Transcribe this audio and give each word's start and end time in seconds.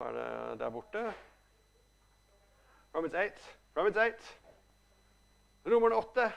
Er 0.00 0.12
det 0.14 0.60
der 0.60 0.70
borte? 0.70 1.00
Romans 2.94 3.14
8. 3.14 3.32
Romans 3.76 3.96
8. 3.96 4.12
Romerne 5.66 5.96
8. 5.96 6.32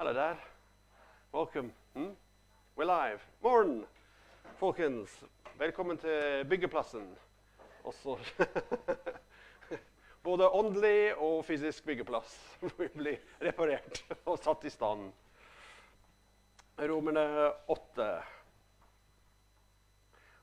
Eller 0.00 0.12
der. 0.12 0.36
Welcome. 1.34 1.72
Hmm? 1.94 2.16
We're 2.76 2.86
live. 2.86 3.20
Morgen, 3.40 3.86
folkens. 4.60 5.24
Velkommen 5.58 5.98
til 5.98 6.46
byggeplassen. 6.48 7.18
Også 7.84 8.18
både 10.28 10.50
åndelig 10.50 11.16
og 11.16 11.44
fysisk 11.44 11.84
byggeplass. 11.84 12.58
Vi 12.78 12.88
blir 12.94 13.18
reparert 13.42 14.04
og 14.24 14.38
satt 14.38 14.64
i 14.64 14.70
stand. 14.70 15.10
Romerne 16.78 17.52
8. 17.66 18.12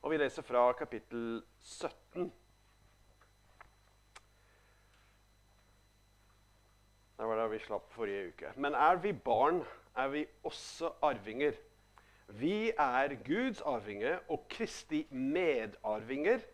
Og 0.06 0.12
vi 0.14 0.20
leser 0.22 0.46
fra 0.46 0.68
kapittel 0.78 1.40
17. 1.66 2.28
Det 7.18 7.26
var 7.26 7.40
der 7.40 7.50
vi 7.50 7.58
slapp 7.64 7.88
forrige 7.96 8.28
uke. 8.28 8.52
Men 8.62 8.78
er 8.78 9.00
vi 9.02 9.16
barn, 9.18 9.64
er 9.98 10.12
vi 10.14 10.22
også 10.46 10.92
arvinger. 11.02 11.58
Vi 12.38 12.70
er 12.70 13.16
Guds 13.26 13.64
arvinger 13.66 14.20
og 14.30 14.46
Kristi 14.50 15.08
medarvinger, 15.10 16.46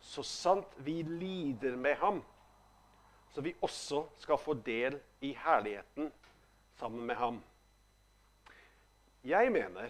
så 0.00 0.22
sant 0.22 0.76
vi 0.84 1.00
lider 1.02 1.76
med 1.76 1.94
ham, 1.94 2.20
så 3.32 3.40
vi 3.40 3.54
også 3.62 4.04
skal 4.18 4.36
få 4.36 4.58
del 4.68 5.00
i 5.20 5.32
herligheten 5.32 6.12
sammen 6.76 7.06
med 7.06 7.14
ham. 7.14 7.42
Jeg 9.24 9.52
mener 9.52 9.88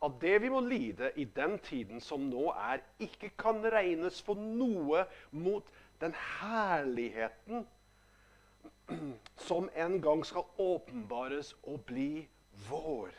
at 0.00 0.20
det 0.20 0.38
vi 0.42 0.48
må 0.48 0.60
lide 0.64 1.10
i 1.20 1.24
den 1.24 1.58
tiden 1.64 2.00
som 2.00 2.28
nå 2.30 2.48
er, 2.56 2.80
ikke 3.02 3.32
kan 3.38 3.60
regnes 3.72 4.20
for 4.24 4.38
noe 4.40 5.04
mot 5.30 5.66
den 6.00 6.14
herligheten 6.40 7.66
som 9.48 9.68
en 9.76 9.98
gang 10.00 10.24
skal 10.24 10.48
åpenbares 10.58 11.52
og 11.68 11.84
bli 11.88 12.24
vår. 12.70 13.12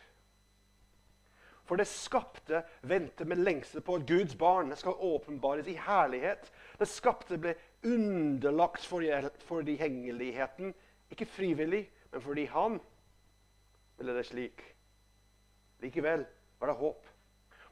For 1.69 1.79
det 1.79 1.87
skapte 1.87 2.63
venter 2.89 3.29
med 3.29 3.45
lengsel 3.45 3.85
på 3.85 3.99
at 3.99 4.07
Guds 4.09 4.33
barn 4.35 4.73
skal 4.75 4.97
åpenbares 4.97 5.69
i 5.71 5.77
herlighet. 5.79 6.49
Det 6.81 6.89
skapte 6.89 7.37
ble 7.39 7.53
underlagt 7.87 8.83
for, 8.89 9.05
for 9.45 9.63
de 9.63 9.77
hengeligheten, 9.79 10.73
ikke 11.13 11.29
frivillig, 11.29 11.85
men 12.11 12.21
fordi 12.25 12.49
han 12.51 12.81
ville 13.97 14.17
det 14.17 14.25
slik. 14.27 14.65
Likevel 15.81 16.25
var 16.61 16.71
det 16.71 16.79
håp. 16.79 17.07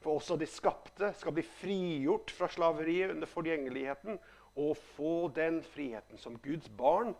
For 0.00 0.16
også 0.16 0.36
de 0.40 0.48
skapte 0.48 1.12
skal 1.18 1.34
bli 1.36 1.44
frigjort 1.44 2.32
fra 2.34 2.48
slaveriet 2.50 3.14
under 3.14 3.28
forgjengeligheten 3.28 4.18
og 4.58 4.76
få 4.96 5.28
den 5.36 5.60
friheten 5.62 6.18
som 6.18 6.38
Guds 6.42 6.68
barn 6.76 7.12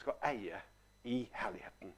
skal 0.00 0.18
eie 0.26 0.58
i 1.06 1.22
herligheten. 1.32 1.94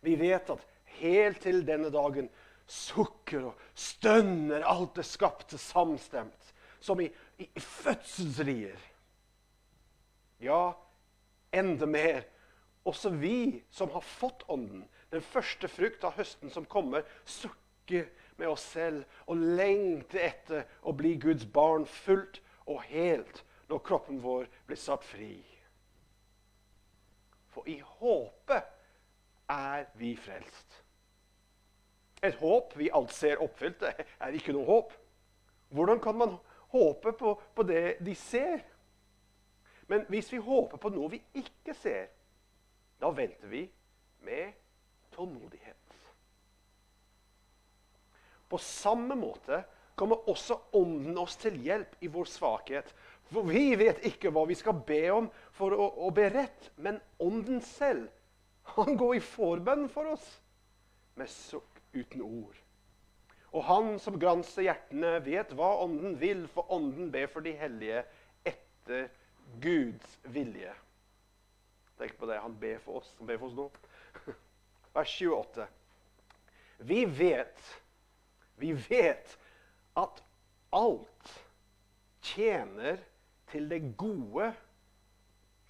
Vi 0.00 0.14
vet 0.20 0.52
at 0.52 0.66
helt 1.00 1.40
til 1.42 1.64
denne 1.66 1.90
dagen 1.92 2.28
sukker 2.70 3.50
og 3.50 3.64
stønner 3.74 4.64
alt 4.68 4.94
det 5.00 5.06
skapte 5.08 5.58
samstemt, 5.58 6.52
som 6.80 7.00
i, 7.02 7.08
i, 7.40 7.48
i 7.48 7.60
fødselsrier. 7.60 8.78
Ja, 10.40 10.70
enda 11.52 11.88
mer. 11.90 12.22
Også 12.88 13.10
vi 13.12 13.60
som 13.74 13.90
har 13.92 14.04
fått 14.06 14.46
Ånden, 14.48 14.86
den 15.10 15.22
første 15.22 15.68
frukt 15.68 16.04
av 16.06 16.16
høsten 16.18 16.52
som 16.54 16.66
kommer, 16.70 17.06
sukker 17.26 18.08
med 18.38 18.48
oss 18.48 18.64
selv 18.72 19.04
og 19.26 19.42
lengter 19.58 20.22
etter 20.30 20.68
å 20.86 20.94
bli 20.96 21.16
Guds 21.20 21.46
barn 21.50 21.86
fullt 21.86 22.40
og 22.70 22.84
helt 22.90 23.42
når 23.70 23.82
kroppen 23.86 24.20
vår 24.22 24.46
blir 24.66 24.78
satt 24.78 25.04
fri. 25.06 25.34
For 27.50 27.66
i 27.68 27.80
håpet 27.82 28.70
er 29.50 29.88
vi 29.98 30.14
frelst. 30.18 30.78
Et 32.22 32.36
håp 32.38 32.76
vi 32.76 32.90
alt 32.94 33.12
ser 33.16 33.40
oppfylt, 33.42 33.82
er 33.82 34.36
ikke 34.36 34.54
noe 34.54 34.68
håp. 34.68 34.92
Hvordan 35.74 36.00
kan 36.02 36.18
man 36.18 36.36
håpe 36.70 37.12
på, 37.18 37.34
på 37.54 37.66
det 37.66 37.98
de 38.04 38.14
ser? 38.14 38.62
Men 39.90 40.04
hvis 40.08 40.30
vi 40.32 40.38
håper 40.38 40.78
på 40.78 40.92
noe 40.94 41.10
vi 41.10 41.22
ikke 41.40 41.74
ser, 41.74 42.10
da 43.00 43.10
venter 43.14 43.50
vi 43.50 43.64
med 44.26 44.59
tålmodighet. 45.20 45.76
På 48.48 48.58
samme 48.58 49.14
måte 49.14 49.62
kommer 49.94 50.28
også 50.32 50.56
Ånden 50.72 51.18
oss 51.20 51.36
til 51.36 51.58
hjelp 51.60 51.98
i 52.00 52.08
vår 52.08 52.24
svakhet. 52.30 52.88
For 53.30 53.46
vi 53.46 53.76
vet 53.78 54.00
ikke 54.08 54.32
hva 54.32 54.46
vi 54.48 54.56
skal 54.58 54.80
be 54.86 55.02
om 55.12 55.28
for 55.54 55.76
å, 55.76 55.90
å 56.06 56.10
be 56.14 56.30
rett, 56.32 56.70
men 56.80 56.98
Ånden 57.20 57.60
selv, 57.62 58.08
han 58.74 58.96
går 58.96 59.18
i 59.18 59.22
forbønn 59.22 59.86
for 59.92 60.14
oss 60.14 60.26
med 61.20 61.30
sukk 61.30 61.82
uten 61.92 62.24
ord. 62.24 62.56
Og 63.50 63.64
han 63.66 63.96
som 64.02 64.18
granser 64.22 64.70
hjertene, 64.70 65.18
vet 65.26 65.52
hva 65.58 65.74
Ånden 65.84 66.16
vil, 66.18 66.46
for 66.50 66.70
Ånden 66.72 67.10
ber 67.12 67.28
for 67.30 67.44
de 67.44 67.54
hellige 67.60 68.04
etter 68.46 69.10
Guds 69.60 70.18
vilje. 70.32 70.72
Tenk 72.00 72.16
på 72.16 72.30
det. 72.30 72.40
Han 72.40 72.56
ber 72.56 72.78
for 72.80 73.02
oss. 73.02 73.10
Han 73.18 73.28
ber 73.28 73.42
for 73.42 73.50
oss 73.50 73.58
nå 73.58 74.34
vers 74.94 75.22
28. 75.22 75.66
Vi 76.78 77.04
vet, 77.04 77.82
vi 78.56 78.72
vet 78.72 79.38
at 79.96 80.22
alt 80.72 81.32
tjener 82.22 82.98
til 83.50 83.70
det 83.70 83.96
gode 83.96 84.52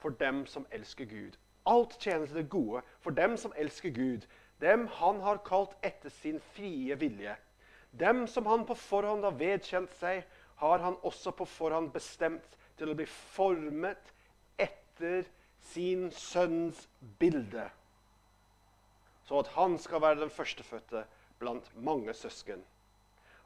for 0.01 0.09
dem 0.21 0.45
som 0.47 0.67
elsker 0.71 1.05
Gud. 1.05 1.37
Alt 1.67 1.99
tjener 2.01 2.27
til 2.27 2.37
det 2.37 2.51
gode 2.51 2.83
for 3.01 3.11
dem 3.11 3.37
som 3.37 3.53
elsker 3.57 3.91
Gud, 3.91 4.27
dem 4.61 4.87
han 4.87 5.21
har 5.21 5.43
kalt 5.47 5.77
etter 5.83 6.09
sin 6.11 6.41
frie 6.55 6.97
vilje. 7.01 7.37
Dem 7.91 8.27
som 8.27 8.47
han 8.47 8.65
på 8.67 8.75
forhånd 8.75 9.25
har 9.25 9.37
vedkjent 9.37 9.93
seg, 9.99 10.23
har 10.61 10.79
han 10.79 10.97
også 11.03 11.33
på 11.35 11.45
forhånd 11.49 11.91
bestemt 11.93 12.57
til 12.79 12.93
å 12.93 12.97
bli 12.97 13.07
formet 13.09 14.13
etter 14.61 15.25
sin 15.73 16.09
sønns 16.15 16.87
bilde 17.19 17.67
så 19.31 19.39
at 19.39 19.49
han 19.55 19.77
skal 19.79 20.03
være 20.03 20.19
den 20.19 20.31
førstefødte 20.31 21.05
blant 21.39 21.69
mange 21.79 22.15
søsken. 22.15 22.65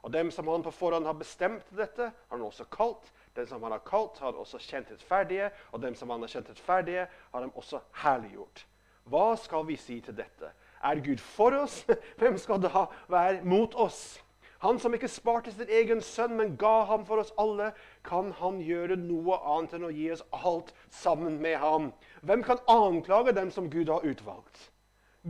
Og 0.01 0.13
dem 0.13 0.31
som 0.31 0.47
han 0.47 0.63
på 0.65 0.71
forhånd 0.73 1.05
har 1.05 1.13
bestemt 1.13 1.69
dette, 1.77 2.07
har 2.09 2.37
han 2.37 2.45
også 2.45 2.65
kalt. 2.73 3.11
Den 3.35 3.47
som 3.47 3.63
han 3.63 3.71
har 3.71 3.83
kalt, 3.85 4.17
har 4.19 4.33
også 4.33 4.57
kjent 4.65 4.89
rettferdige. 4.91 5.51
Og 5.71 5.81
dem 5.81 5.95
som 5.95 6.09
han 6.09 6.25
har 6.25 6.33
kjent 6.33 6.49
rettferdige, 6.49 7.05
har 7.31 7.39
han 7.39 7.53
også 7.53 7.83
herliggjort. 8.01 8.65
Hva 9.05 9.35
skal 9.37 9.67
vi 9.69 9.77
si 9.77 9.99
til 10.01 10.17
dette? 10.17 10.49
Er 10.81 11.05
Gud 11.05 11.21
for 11.21 11.53
oss? 11.61 11.83
Hvem 12.19 12.37
skal 12.41 12.65
da 12.65 12.87
være 13.07 13.43
mot 13.45 13.77
oss? 13.77 14.19
Han 14.65 14.81
som 14.81 14.93
ikke 14.93 15.09
sparte 15.09 15.53
sin 15.53 15.69
egen 15.69 16.01
sønn, 16.01 16.33
men 16.37 16.57
ga 16.57 16.79
ham 16.89 17.05
for 17.05 17.21
oss 17.21 17.33
alle, 17.37 17.75
kan 18.05 18.33
han 18.41 18.57
gjøre 18.57 18.97
noe 18.97 19.37
annet 19.37 19.77
enn 19.77 19.85
å 19.85 19.93
gi 19.93 20.09
oss 20.17 20.25
alt 20.33 20.73
sammen 20.89 21.37
med 21.41 21.59
ham? 21.61 21.91
Hvem 22.25 22.41
kan 22.41 22.63
anklage 22.65 23.37
dem 23.37 23.53
som 23.53 23.69
Gud 23.69 23.93
har 23.93 24.01
utvalgt? 24.01 24.71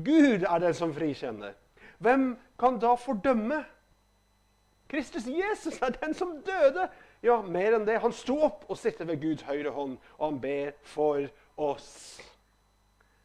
Gud 0.03 0.43
er 0.43 0.59
den 0.59 0.73
som 0.73 0.93
frikjenner. 0.93 1.55
Hvem 2.03 2.35
kan 2.59 2.79
da 2.79 2.95
fordømme? 2.99 3.63
Kristus 4.91 5.27
Jesus 5.27 5.81
er 5.81 5.95
den 5.95 6.13
som 6.13 6.37
døde. 6.45 6.89
Ja, 7.23 7.39
mer 7.41 7.77
enn 7.77 7.87
det. 7.87 8.01
Han 8.03 8.13
sto 8.13 8.37
opp 8.45 8.67
og 8.69 8.77
sitter 8.77 9.07
ved 9.07 9.21
Guds 9.23 9.45
høyre 9.47 9.71
hånd, 9.73 9.97
og 10.19 10.25
han 10.27 10.41
ber 10.43 10.75
for 10.83 11.25
oss. 11.57 12.21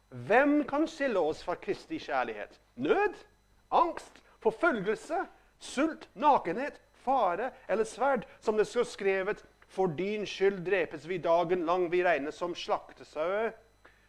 Hvem 0.09 0.63
kan 0.67 0.87
skille 0.89 1.19
oss 1.19 1.43
fra 1.43 1.55
Kristi 1.59 1.99
kjærlighet? 2.01 2.57
Nød? 2.75 3.19
Angst? 3.71 4.23
Forfølgelse? 4.39 5.25
Sult? 5.59 6.09
Nakenhet? 6.15 6.81
Fare 7.03 7.51
eller 7.69 7.87
sverd? 7.87 8.25
Som 8.39 8.57
det 8.57 8.67
står 8.67 8.87
skrevet, 8.89 9.43
for 9.71 9.87
din 9.87 10.25
skyld 10.27 10.65
drepes 10.65 11.07
vi 11.07 11.17
dagen 11.17 11.65
lang, 11.65 11.91
vi 11.91 12.03
regnes 12.03 12.35
som 12.35 12.55
slaktesauer. 12.55 13.53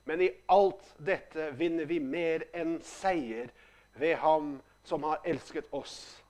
Men 0.04 0.20
i 0.20 0.30
alt 0.50 0.94
dette 0.98 1.50
vinner 1.58 1.86
vi 1.86 2.00
mer 2.00 2.46
enn 2.56 2.78
seier 2.86 3.52
ved 3.98 4.16
Ham 4.22 4.56
som 4.84 5.04
har 5.06 5.22
elsket 5.28 5.68
oss. 5.70 6.22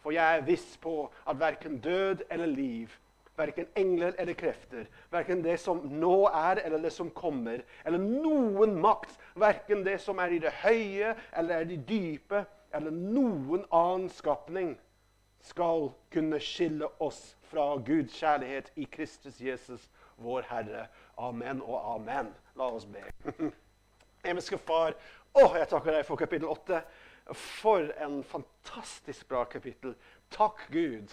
For 0.00 0.14
jeg 0.16 0.38
er 0.38 0.46
viss 0.46 0.74
på 0.80 1.04
at 1.28 1.38
verken 1.40 1.78
død 1.84 2.24
eller 2.30 2.50
liv, 2.50 2.92
verken 3.36 3.68
engler 3.76 4.16
eller 4.18 4.36
krefter, 4.36 4.86
verken 5.12 5.44
det 5.44 5.58
som 5.60 5.82
nå 6.00 6.26
er 6.26 6.62
eller 6.64 6.82
det 6.82 6.92
som 6.92 7.10
kommer, 7.10 7.62
eller 7.84 8.00
noen 8.00 8.76
makt, 8.80 9.12
verken 9.38 9.84
det 9.86 9.98
som 10.02 10.18
er 10.20 10.34
i 10.34 10.40
det 10.42 10.52
høye 10.64 11.14
eller 11.36 11.64
i 11.64 11.74
det 11.74 11.82
dype, 11.88 12.44
eller 12.74 12.94
noen 12.94 13.64
annen 13.70 14.08
skapning, 14.12 14.74
skal 15.40 15.88
kunne 16.12 16.40
skille 16.42 16.88
oss 17.00 17.36
fra 17.48 17.72
Guds 17.84 18.18
kjærlighet 18.20 18.68
i 18.76 18.84
Kristus 18.92 19.40
Jesus, 19.40 19.88
vår 20.20 20.44
Herre. 20.50 20.84
Amen 21.20 21.60
og 21.62 21.94
amen. 21.94 22.30
La 22.56 22.70
oss 22.72 22.86
be. 22.88 23.02
Himmelske 24.24 24.56
Far, 24.58 24.94
å, 25.36 25.42
jeg 25.58 25.68
takker 25.68 25.98
deg 25.98 26.06
for 26.08 26.20
kapittel 26.20 26.48
8. 26.48 26.80
For 27.36 27.90
en 28.02 28.22
fantastisk 28.26 29.28
bra 29.28 29.44
kapittel. 29.48 29.92
Takk, 30.32 30.64
Gud, 30.72 31.12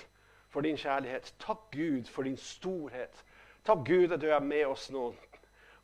for 0.49 0.63
din 0.63 0.79
kjærlighet. 0.79 1.33
Takk, 1.43 1.67
Gud, 1.75 2.07
for 2.11 2.23
din 2.23 2.39
storhet. 2.39 3.19
Takk, 3.67 3.83
Gud, 3.87 4.15
at 4.15 4.23
du 4.23 4.29
er 4.31 4.43
med 4.43 4.63
oss 4.69 4.87
nå. 4.95 5.09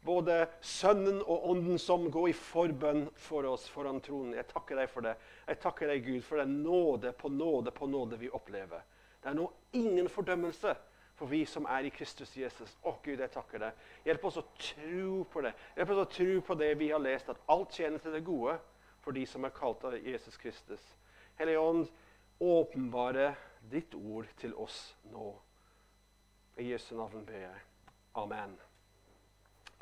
Både 0.03 0.39
Sønnen 0.63 1.19
og 1.21 1.49
Ånden 1.51 1.79
som 1.79 2.09
går 2.11 2.31
i 2.31 2.35
forbønn 2.35 3.05
for 3.19 3.47
oss 3.51 3.67
foran 3.71 4.01
tronen. 4.03 4.33
Jeg 4.39 4.47
takker 4.49 4.79
deg 4.79 4.89
for 4.91 5.05
det. 5.05 5.13
Jeg 5.47 5.59
takker 5.63 5.91
deg, 5.91 6.07
Gud, 6.07 6.23
for 6.23 6.39
den 6.39 6.57
nåde 6.63 7.11
på 7.15 7.31
nåde 7.31 7.75
på 7.75 7.91
nåde 7.91 8.19
vi 8.23 8.31
opplever. 8.31 8.87
Det 9.23 9.31
er 9.31 9.37
nå 9.37 9.51
ingen 9.79 10.09
fordømmelse 10.11 10.73
for 11.15 11.29
vi 11.29 11.43
som 11.45 11.67
er 11.69 11.85
i 11.87 11.93
Kristus 11.93 12.33
Jesus. 12.37 12.73
Å, 12.81 12.95
Gud, 13.03 13.19
jeg 13.19 13.31
takker 13.33 13.61
deg. 13.61 13.85
Hjelp 14.07 14.25
oss 14.29 14.39
å 14.41 14.45
tro 14.57 15.23
på 15.29 15.43
det. 15.45 15.53
Hjelp 15.77 15.93
oss 15.93 16.03
å 16.03 16.09
tro 16.15 16.41
på 16.47 16.57
det 16.59 16.71
vi 16.79 16.89
har 16.91 17.01
lest, 17.03 17.29
at 17.29 17.41
alt 17.53 17.77
tjener 17.77 18.01
til 18.01 18.15
det 18.15 18.25
gode 18.25 18.57
for 19.03 19.15
de 19.15 19.25
som 19.29 19.45
er 19.45 19.55
kalt 19.55 19.83
av 19.85 19.97
Jesus 19.99 20.37
Kristus. 20.41 20.83
Hellige 21.39 21.61
Ånd, 21.61 21.87
åpenbare 22.43 23.33
ditt 23.71 23.95
ord 23.95 24.29
til 24.41 24.55
oss 24.59 24.93
nå. 25.11 25.31
I 26.59 26.69
Jesu 26.71 26.93
navn 26.97 27.25
ber 27.25 27.45
jeg. 27.45 27.65
Amen. 28.19 28.53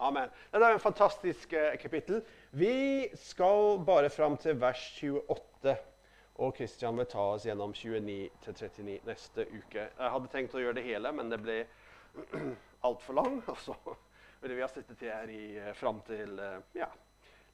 Amen. 0.01 0.31
Dette 0.49 0.65
er 0.65 0.75
en 0.75 0.81
fantastisk 0.81 1.53
eh, 1.53 1.75
kapittel. 1.79 2.23
Vi 2.57 3.09
skal 3.21 3.81
bare 3.85 4.09
fram 4.09 4.37
til 4.41 4.57
vers 4.61 4.81
28. 4.97 5.75
Og 6.41 6.55
Kristian 6.57 6.97
vil 6.97 7.05
ta 7.05 7.21
oss 7.35 7.43
gjennom 7.45 7.73
29 7.77 8.29
39 8.41 8.95
neste 9.05 9.45
uke. 9.51 9.83
Jeg 9.83 10.13
hadde 10.15 10.29
tenkt 10.33 10.55
å 10.57 10.61
gjøre 10.63 10.79
det 10.79 10.87
hele, 10.87 11.11
men 11.13 11.29
det 11.29 11.37
ble 11.41 11.57
altfor 12.87 13.19
lang. 13.19 13.37
Og 13.45 13.59
så 13.61 13.75
ville 14.41 14.57
vi 14.57 14.63
ha 14.65 14.69
sittet 14.71 15.03
her 15.05 15.29
i, 15.29 15.43
eh, 15.61 15.69
fram 15.77 16.01
til 16.07 16.41
eh, 16.41 16.57
ja, 16.79 16.87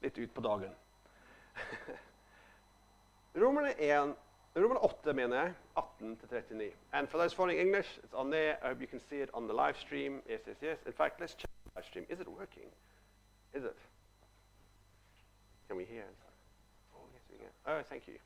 litt 0.00 0.16
ut 0.16 0.32
på 0.32 0.44
dagen. 0.46 0.72
Romerne 3.36 3.74
1 3.76 4.16
Roman 4.56 4.80
8, 4.80 5.12
mener 5.12 5.36
jeg. 5.36 5.54
18-39. 5.76 6.72
And 6.92 7.08
for 7.08 7.18
those 7.18 7.36
following 7.36 7.60
English, 7.60 8.00
it's 8.02 8.14
on 8.14 8.30
there. 8.30 8.56
I 8.62 8.68
hope 8.68 8.80
you 8.80 8.88
can 8.88 9.00
see 9.00 9.20
it 9.20 9.30
on 9.34 9.46
the 9.46 9.54
live 9.54 9.76
stream. 9.76 10.22
Yes, 10.28 10.40
yes, 10.46 10.56
yes. 10.62 10.78
In 10.86 10.92
fact, 10.92 11.20
let's 11.20 11.34
check 11.34 11.50
the 11.64 11.70
live 11.76 11.84
stream. 11.84 12.06
Is 12.08 12.20
it 12.20 12.28
working? 12.28 12.72
Is 13.52 13.64
it? 13.64 13.76
Can 15.68 15.76
we 15.76 15.84
hear? 15.84 16.04
Oh, 16.96 17.04
yes, 17.12 17.22
we 17.30 17.36
can. 17.36 17.52
Oh, 17.66 17.82
thank 17.82 18.08
you. 18.08 18.18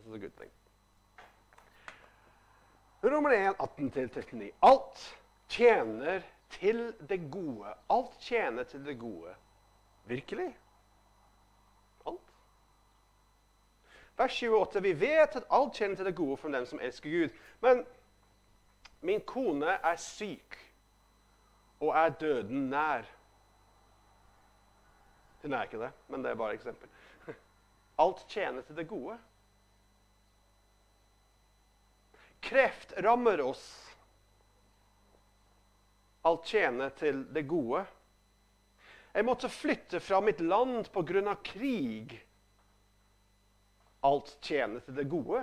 This 0.00 0.08
is 0.08 0.14
a 0.14 0.18
good 0.18 0.36
thing. 0.36 0.50
Romer 3.02 3.32
1, 3.32 3.54
18-39. 3.58 4.50
Alt 4.62 5.18
tjener 5.48 6.22
til 6.50 6.94
det 7.08 7.30
gode. 7.30 7.74
Alt 7.90 8.20
tjener 8.20 8.62
til 8.62 8.84
det 8.86 8.98
gode. 8.98 9.34
Virkelig? 10.04 10.58
Alt? 12.06 12.32
Vers 14.16 14.42
28. 14.42 14.82
Vi 14.82 15.00
vet 15.00 15.36
at 15.36 15.44
alt 15.50 15.74
tjener 15.74 15.96
til 15.96 16.04
det 16.04 16.16
gode 16.16 16.36
for 16.36 16.48
dem 16.48 16.66
som 16.66 16.80
elsker 16.80 17.10
Gud. 17.10 17.28
Men 17.60 17.86
min 19.00 19.20
kone 19.20 19.66
er 19.66 19.96
syk 19.96 20.74
og 21.80 21.96
er 21.96 22.08
døden 22.08 22.70
nær. 22.70 23.02
Hun 25.42 25.52
er 25.52 25.62
ikke 25.62 25.80
det, 25.80 25.92
men 26.08 26.24
det 26.24 26.30
er 26.30 26.34
bare 26.34 26.54
et 26.54 26.54
eksempel. 26.54 26.88
Alt 27.98 28.26
tjener 28.28 28.62
til 28.62 28.76
det 28.76 28.88
gode. 28.88 29.18
Kreft 32.40 32.92
rammer 32.96 33.40
oss. 33.40 33.64
Alt 36.22 36.44
tjener 36.50 36.90
til 36.96 37.24
det 37.32 37.46
gode. 37.48 37.84
Jeg 39.12 39.26
måtte 39.26 39.48
flytte 39.50 40.00
fra 40.00 40.20
mitt 40.22 40.40
land 40.40 40.90
pga. 40.92 41.34
krig 41.42 42.20
alt 44.00 44.36
tjener 44.40 44.80
til 44.84 44.96
det 44.96 45.08
gode. 45.10 45.42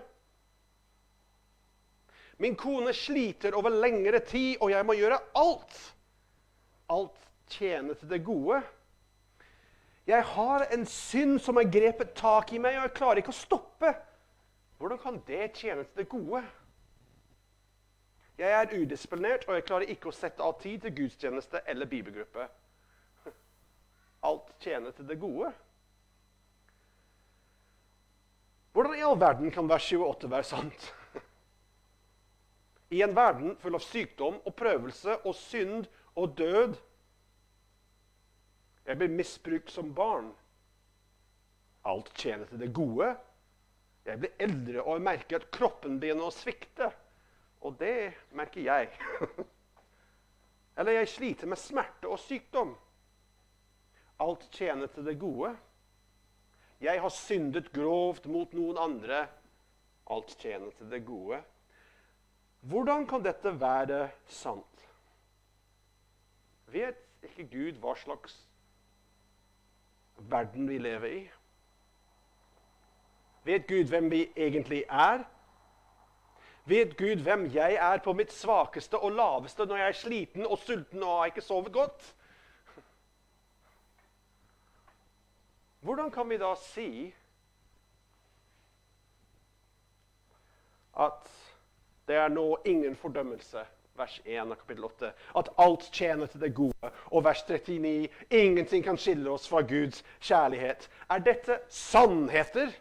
Min 2.38 2.56
kone 2.56 2.94
sliter 2.94 3.56
over 3.58 3.74
lengre 3.74 4.20
tid, 4.26 4.58
og 4.62 4.72
jeg 4.72 4.86
må 4.86 4.96
gjøre 4.98 5.20
alt. 5.38 5.78
Alt 6.94 7.24
tjener 7.50 7.98
til 7.98 8.10
det 8.10 8.22
gode. 8.26 8.62
Jeg 10.08 10.24
har 10.24 10.68
en 10.72 10.86
synd 10.88 11.42
som 11.44 11.58
har 11.60 11.70
grepet 11.72 12.14
tak 12.16 12.54
i 12.54 12.62
meg, 12.62 12.78
og 12.78 12.88
jeg 12.88 12.96
klarer 13.00 13.22
ikke 13.22 13.34
å 13.34 13.42
stoppe. 13.42 13.92
Hvordan 14.78 15.02
kan 15.02 15.18
det 15.28 15.52
tjene 15.58 15.84
til 15.84 16.04
det 16.04 16.10
gode? 16.10 16.44
Jeg 18.38 18.54
er 18.54 18.74
udisiplinert, 18.82 19.48
og 19.48 19.56
jeg 19.56 19.66
klarer 19.66 19.90
ikke 19.90 20.12
å 20.12 20.14
sette 20.14 20.46
av 20.46 20.60
tid 20.62 20.84
til 20.84 20.94
gudstjeneste 21.00 21.64
eller 21.66 21.90
bibelgruppe. 21.90 22.46
Alt 24.28 24.52
tjener 24.62 24.94
til 24.94 25.08
det 25.10 25.18
gode. 25.22 25.50
Hvordan 28.78 28.94
i 28.94 29.02
all 29.02 29.18
verden 29.18 29.50
kan 29.54 29.70
vers 29.70 29.88
28 29.90 30.30
være 30.30 30.46
sant? 30.46 30.84
I 32.94 33.02
en 33.02 33.16
verden 33.18 33.56
full 33.58 33.76
av 33.76 33.82
sykdom 33.84 34.38
og 34.46 34.54
prøvelse 34.56 35.18
og 35.26 35.34
synd 35.36 35.88
og 36.14 36.38
død. 36.38 36.78
Jeg 38.86 39.00
blir 39.02 39.18
misbrukt 39.18 39.74
som 39.74 39.90
barn. 39.98 40.30
Alt 41.90 42.14
tjener 42.22 42.46
til 42.46 42.62
det 42.62 42.70
gode. 42.76 43.10
Jeg 44.06 44.22
blir 44.22 44.46
eldre 44.46 44.86
og 44.86 44.94
jeg 44.94 45.08
merker 45.10 45.42
at 45.42 45.50
kroppen 45.58 45.98
begynner 46.00 46.30
å 46.30 46.38
svikte. 46.38 46.94
Og 47.62 47.80
det 47.80 48.14
merker 48.32 48.62
jeg. 48.62 48.92
Eller 50.78 50.92
jeg 50.92 51.08
sliter 51.10 51.50
med 51.50 51.58
smerte 51.58 52.10
og 52.10 52.20
sykdom. 52.20 52.76
Alt 54.20 54.46
tjener 54.52 54.88
til 54.94 55.06
det 55.06 55.20
gode. 55.20 55.56
Jeg 56.82 57.02
har 57.02 57.10
syndet 57.10 57.72
grovt 57.74 58.28
mot 58.30 58.54
noen 58.54 58.78
andre. 58.78 59.24
Alt 60.10 60.36
tjener 60.40 60.70
til 60.78 60.92
det 60.92 61.06
gode. 61.06 61.42
Hvordan 62.62 63.08
kan 63.08 63.24
dette 63.26 63.54
være 63.60 64.10
sant? 64.26 64.86
Vet 66.68 67.04
ikke 67.24 67.48
Gud 67.52 67.82
hva 67.82 67.94
slags 67.98 68.38
verden 70.18 70.68
vi 70.70 70.78
lever 70.78 71.14
i? 71.14 71.22
Vet 73.48 73.68
Gud 73.70 73.90
hvem 73.94 74.12
vi 74.12 74.26
egentlig 74.36 74.84
er? 74.90 75.24
Vet 76.68 76.98
Gud 76.98 77.22
hvem 77.24 77.46
jeg 77.54 77.78
er 77.80 78.02
på 78.04 78.12
mitt 78.14 78.34
svakeste 78.36 79.00
og 79.00 79.14
laveste 79.16 79.66
når 79.66 79.78
jeg 79.80 79.88
er 79.88 79.96
sliten 79.96 80.48
og 80.48 80.58
sulten 80.60 81.04
og 81.04 81.20
har 81.20 81.30
ikke 81.32 81.42
sovet 81.46 81.72
godt? 81.74 82.10
Hvordan 85.80 86.12
kan 86.12 86.28
vi 86.30 86.38
da 86.38 86.50
si 86.60 86.90
at 91.00 91.30
det 92.08 92.16
er 92.16 92.28
nå 92.28 92.58
ingen 92.66 92.96
fordømmelse, 92.96 93.62
vers 93.96 94.18
1 94.26 94.40
av 94.42 94.58
kapittel 94.60 94.88
8, 94.90 95.12
at 95.40 95.52
alt 95.64 95.86
tjener 95.94 96.28
til 96.32 96.42
det 96.42 96.50
gode, 96.56 96.92
og 97.12 97.24
vers 97.24 97.44
39, 97.48 98.10
ingenting 98.30 98.84
kan 98.84 99.00
skille 99.00 99.30
oss 99.32 99.48
fra 99.48 99.62
Guds 99.62 100.04
kjærlighet. 100.20 100.90
Er 101.10 101.24
dette 101.24 101.60
sannheter? 101.70 102.76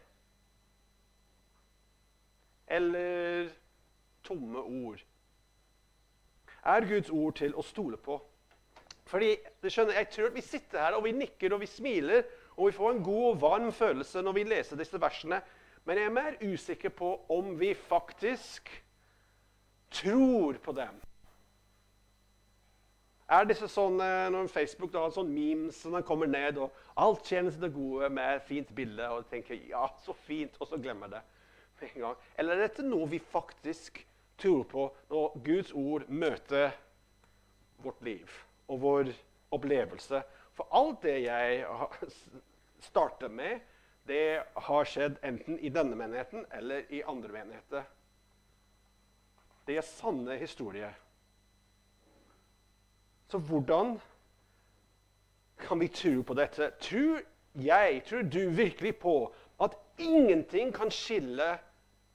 Eller 2.67 3.51
tomme 4.27 4.63
ord? 4.63 5.03
Er 6.67 6.89
Guds 6.89 7.11
ord 7.15 7.37
til 7.39 7.55
å 7.55 7.63
stole 7.63 7.99
på? 8.03 8.19
Fordi, 9.07 9.37
du 9.63 9.71
skjønner, 9.71 9.95
Jeg 9.95 10.09
tror 10.11 10.27
at 10.27 10.35
vi 10.35 10.43
sitter 10.43 10.83
her 10.83 10.97
og 10.99 11.05
vi 11.05 11.15
nikker 11.15 11.55
og 11.55 11.63
vi 11.63 11.71
smiler 11.71 12.25
og 12.57 12.67
vi 12.67 12.77
får 12.77 12.93
en 12.93 13.05
god 13.05 13.25
og 13.31 13.41
varm 13.41 13.73
følelse 13.73 14.23
når 14.25 14.33
vi 14.33 14.45
leser 14.49 14.81
disse 14.81 15.01
versene. 15.01 15.41
Men 15.85 16.01
jeg 16.01 16.09
er 16.09 16.15
mer 16.17 16.39
usikker 16.43 16.91
på 16.91 17.13
om 17.31 17.53
vi 17.61 17.75
faktisk 17.75 18.71
tror 19.95 20.59
på 20.65 20.75
dem. 20.75 20.97
Er 23.29 23.47
disse 23.47 23.69
sånn, 23.69 23.99
Når 23.99 24.49
Facebook 24.49 24.93
da 24.93 25.03
har 25.03 25.15
sånn 25.15 25.33
memes 25.35 25.79
som 25.83 25.95
kommer 26.07 26.31
ned, 26.31 26.59
og 26.63 26.75
alt 26.97 27.27
tjener 27.27 27.51
til 27.51 27.67
det 27.67 27.73
gode 27.75 28.11
med 28.11 28.43
fint 28.47 28.69
bilde, 28.75 29.09
og 29.11 29.27
tenker 29.31 29.59
ja, 29.69 29.89
så 30.05 30.15
fint, 30.27 30.55
og 30.61 30.71
så 30.71 30.79
glemmer 30.79 31.11
det 31.11 31.23
med 31.81 31.91
en 31.91 32.03
gang. 32.03 32.21
Eller 32.39 32.55
er 32.55 32.69
dette 32.69 32.87
noe 32.87 33.09
vi 33.11 33.19
faktisk 33.19 33.99
tror 34.39 34.65
på 34.65 34.89
når 35.11 35.39
Guds 35.45 35.73
ord 35.73 36.09
møter 36.09 36.75
vårt 37.85 38.03
liv 38.05 38.33
og 38.69 38.81
vår 38.83 39.13
opplevelse 39.55 40.23
for 40.57 40.69
alt 40.73 41.03
det 41.05 41.19
jeg 41.27 41.65
starter 42.87 43.29
med, 43.29 43.61
det 44.07 44.43
har 44.69 44.89
skjedd 44.89 45.19
enten 45.27 45.59
i 45.59 45.71
denne 45.73 45.99
menigheten 45.99 46.47
eller 46.55 46.87
i 46.95 47.03
andre 47.05 47.33
menigheter. 47.35 47.85
Det 49.67 49.77
er 49.77 49.85
sanne 49.85 50.37
historier. 50.39 50.95
Så 53.27 53.39
hvordan 53.43 53.97
kan 55.59 55.81
vi 55.81 55.89
tro 55.91 56.23
på 56.23 56.37
dette? 56.39 56.71
Tror 56.81 57.21
jeg, 57.59 58.03
tror 58.07 58.23
du 58.23 58.49
virkelig 58.55 58.97
på 59.03 59.17
at 59.61 59.75
ingenting 59.99 60.73
kan 60.77 60.93
skille 60.93 61.57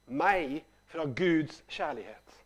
meg 0.06 0.62
fra 0.92 1.06
Guds 1.08 1.62
kjærlighet? 1.72 2.38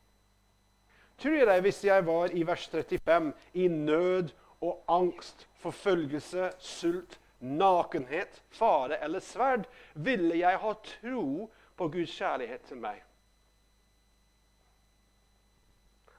Tror 1.18 1.38
jeg 1.38 1.48
deg 1.48 1.62
hvis 1.64 1.84
jeg 1.84 2.06
var 2.06 2.32
i 2.36 2.42
vers 2.46 2.66
35 2.68 3.32
i 3.54 3.68
nød 3.72 4.32
og 4.64 4.84
angst, 4.88 5.46
forfølgelse, 5.60 6.50
sult, 6.58 7.18
nakenhet, 7.40 8.42
fare 8.50 9.00
eller 9.04 9.20
sverd, 9.20 9.66
ville 9.94 10.38
jeg 10.38 10.60
ha 10.60 10.72
tro 10.84 11.50
på 11.76 11.88
Guds 11.92 12.12
kjærlighet 12.16 12.68
til 12.68 12.80
meg. 12.80 13.02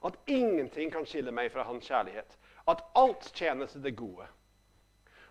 At 0.04 0.18
ingenting 0.30 0.92
kan 0.94 1.06
skille 1.06 1.34
meg 1.34 1.50
fra 1.50 1.64
hans 1.66 1.86
kjærlighet. 1.88 2.36
At 2.70 2.84
alt 2.98 3.32
tjener 3.34 3.66
til 3.66 3.82
det 3.82 3.96
gode. 3.98 4.26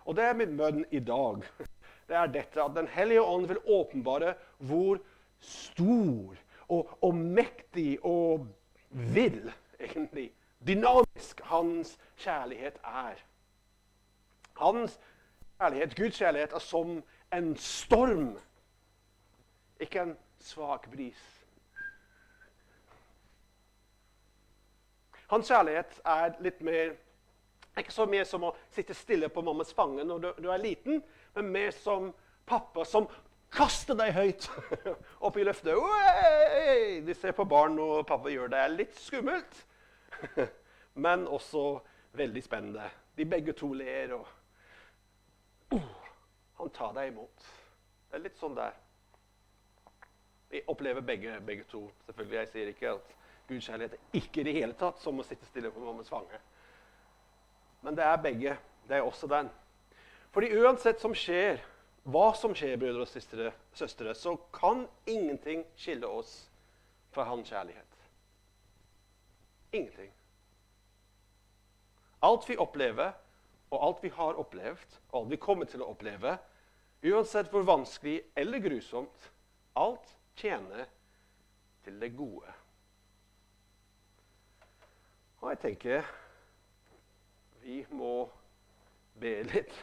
Og 0.04 0.16
det 0.16 0.24
er 0.24 0.36
min 0.36 0.56
bønn 0.56 0.84
i 0.90 1.00
dag. 1.00 1.44
Det 2.08 2.16
er 2.16 2.30
dette 2.32 2.62
at 2.62 2.72
Den 2.72 2.86
hellige 2.88 3.20
ånd 3.20 3.46
vil 3.50 3.58
åpenbare 3.68 4.30
hvor 4.64 4.96
stor 5.44 6.38
og, 6.68 6.98
og 7.02 7.14
mektig 7.14 7.98
og 8.04 8.46
vill, 8.90 9.52
egentlig, 9.80 10.32
dynamisk 10.66 11.40
hans 11.44 11.98
kjærlighet 12.16 12.78
er. 12.84 13.24
Hans 14.58 15.00
kjærlighet, 15.58 15.96
Guds 15.96 16.18
kjærlighet, 16.18 16.52
er 16.52 16.58
som 16.58 17.02
en 17.32 17.56
storm, 17.56 18.38
ikke 19.80 20.02
en 20.02 20.16
svak 20.40 20.90
bris. 20.90 21.24
Hans 25.28 25.48
kjærlighet 25.48 26.00
er 26.04 26.32
litt 26.40 26.64
mer 26.64 26.96
Ikke 27.78 27.92
så 27.94 28.08
mye 28.10 28.24
som 28.26 28.42
å 28.42 28.48
sitte 28.74 28.94
stille 28.96 29.28
på 29.30 29.42
mammas 29.46 29.68
fange 29.70 30.02
når 30.02 30.18
du, 30.18 30.28
du 30.42 30.48
er 30.50 30.58
liten, 30.58 30.96
men 31.36 31.50
mer 31.54 31.70
som 31.70 32.08
pappa 32.48 32.82
som 32.82 33.06
kaster 33.54 33.96
deg 33.98 34.12
høyt 34.16 34.48
opp 35.26 35.36
i 35.38 35.44
luftet. 35.46 35.76
De 37.06 37.14
ser 37.16 37.36
på 37.36 37.46
barn 37.48 37.78
og 37.82 38.06
pappa 38.08 38.32
gjør 38.32 38.50
det. 38.50 38.56
Det 38.56 38.64
er 38.64 38.74
litt 38.76 38.98
skummelt, 39.00 39.62
men 41.04 41.26
også 41.26 41.64
veldig 42.18 42.42
spennende. 42.44 42.88
De 43.18 43.26
begge 43.26 43.54
to 43.58 43.72
ler, 43.74 44.14
og 44.14 45.78
oh, 45.78 45.88
han 46.60 46.74
tar 46.74 46.92
deg 46.96 47.12
imot. 47.12 47.48
Det 48.08 48.18
er 48.18 48.24
litt 48.24 48.38
sånn 48.40 48.56
der. 48.56 48.76
Vi 50.48 50.62
opplever 50.72 51.04
begge, 51.04 51.40
begge 51.44 51.66
to. 51.68 51.82
Selvfølgelig, 52.06 52.38
Jeg 52.38 52.48
sier 52.52 52.70
ikke 52.72 52.92
at 52.96 53.16
Guds 53.48 53.66
kjærlighet 53.68 53.96
er 53.96 54.20
ikke 54.20 54.40
i 54.40 54.46
det 54.46 54.54
hele 54.56 54.76
tatt 54.76 55.00
som 55.00 55.18
å 55.20 55.26
sitte 55.26 55.48
stille 55.48 55.72
på 55.72 55.82
mammas 55.82 56.08
fange. 56.12 56.40
Men 57.84 57.96
det 57.96 58.04
er 58.04 58.22
begge. 58.22 58.54
Det 58.88 58.96
er 58.96 59.04
også 59.04 59.28
den. 59.28 59.50
Fordi 60.32 60.48
uansett 60.56 61.00
som 61.00 61.14
skjer, 61.16 61.60
hva 62.08 62.30
som 62.36 62.54
skjer, 62.56 62.78
brødre 62.80 63.04
og 63.04 63.10
søstre, 63.10 63.52
søstre, 63.76 64.14
så 64.16 64.34
kan 64.54 64.86
ingenting 65.06 65.64
skille 65.76 66.08
oss 66.08 66.48
fra 67.12 67.26
hans 67.28 67.50
kjærlighet. 67.50 67.96
Ingenting. 69.72 70.12
Alt 72.24 72.48
vi 72.48 72.56
opplever, 72.56 73.12
og 73.70 73.82
alt 73.86 74.00
vi 74.02 74.12
har 74.14 74.40
opplevd, 74.40 74.96
og 75.10 75.18
alt 75.20 75.34
vi 75.34 75.40
kommer 75.42 75.68
til 75.68 75.84
å 75.84 75.90
oppleve, 75.92 76.38
uansett 77.04 77.52
hvor 77.52 77.66
vanskelig 77.68 78.22
eller 78.36 78.64
grusomt, 78.64 79.28
alt 79.76 80.16
tjener 80.40 80.88
til 81.84 82.00
det 82.00 82.10
gode. 82.16 82.56
Og 85.42 85.52
jeg 85.52 85.60
tenker 85.66 86.08
vi 87.62 87.82
må 87.92 88.24
be 89.20 89.42
litt. 89.44 89.76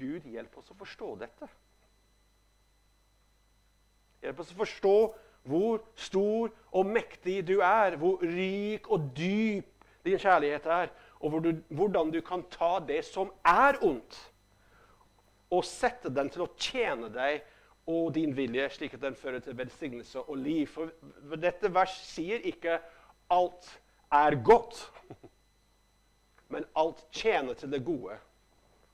Gud, 0.00 0.28
hjelp 0.28 0.60
oss 0.60 0.70
å 0.72 0.76
forstå 0.76 1.14
dette. 1.24 1.48
Hjelp 4.20 4.40
oss 4.42 4.52
å 4.52 4.60
forstå 4.60 4.96
hvor 5.48 5.80
stor 5.96 6.50
og 6.76 6.88
mektig 6.88 7.40
du 7.48 7.60
er, 7.64 7.96
hvor 8.00 8.20
rik 8.24 8.90
og 8.92 9.12
dyp 9.16 9.70
din 10.04 10.20
kjærlighet 10.20 10.66
er, 10.66 10.90
og 11.20 11.32
hvor 11.32 11.44
du, 11.44 11.54
hvordan 11.68 12.12
du 12.12 12.20
kan 12.24 12.44
ta 12.52 12.78
det 12.84 13.02
som 13.08 13.32
er 13.46 13.80
ondt, 13.84 14.16
og 15.50 15.64
sette 15.66 16.12
den 16.14 16.30
til 16.30 16.44
å 16.44 16.52
tjene 16.60 17.10
deg 17.12 17.40
og 17.90 18.12
din 18.14 18.32
vilje, 18.36 18.68
slik 18.76 18.94
at 18.94 19.02
den 19.02 19.16
fører 19.18 19.42
til 19.42 19.56
velsignelse 19.58 20.22
og 20.22 20.36
liv. 20.38 20.68
For 20.70 21.40
dette 21.40 21.72
vers 21.74 21.96
sier 22.06 22.44
ikke 22.46 22.78
alt 23.34 23.66
er 24.14 24.36
godt. 24.46 24.84
Men 26.50 26.66
alt 26.78 27.02
tjener 27.14 27.58
til 27.58 27.72
det 27.72 27.82
gode. 27.86 28.18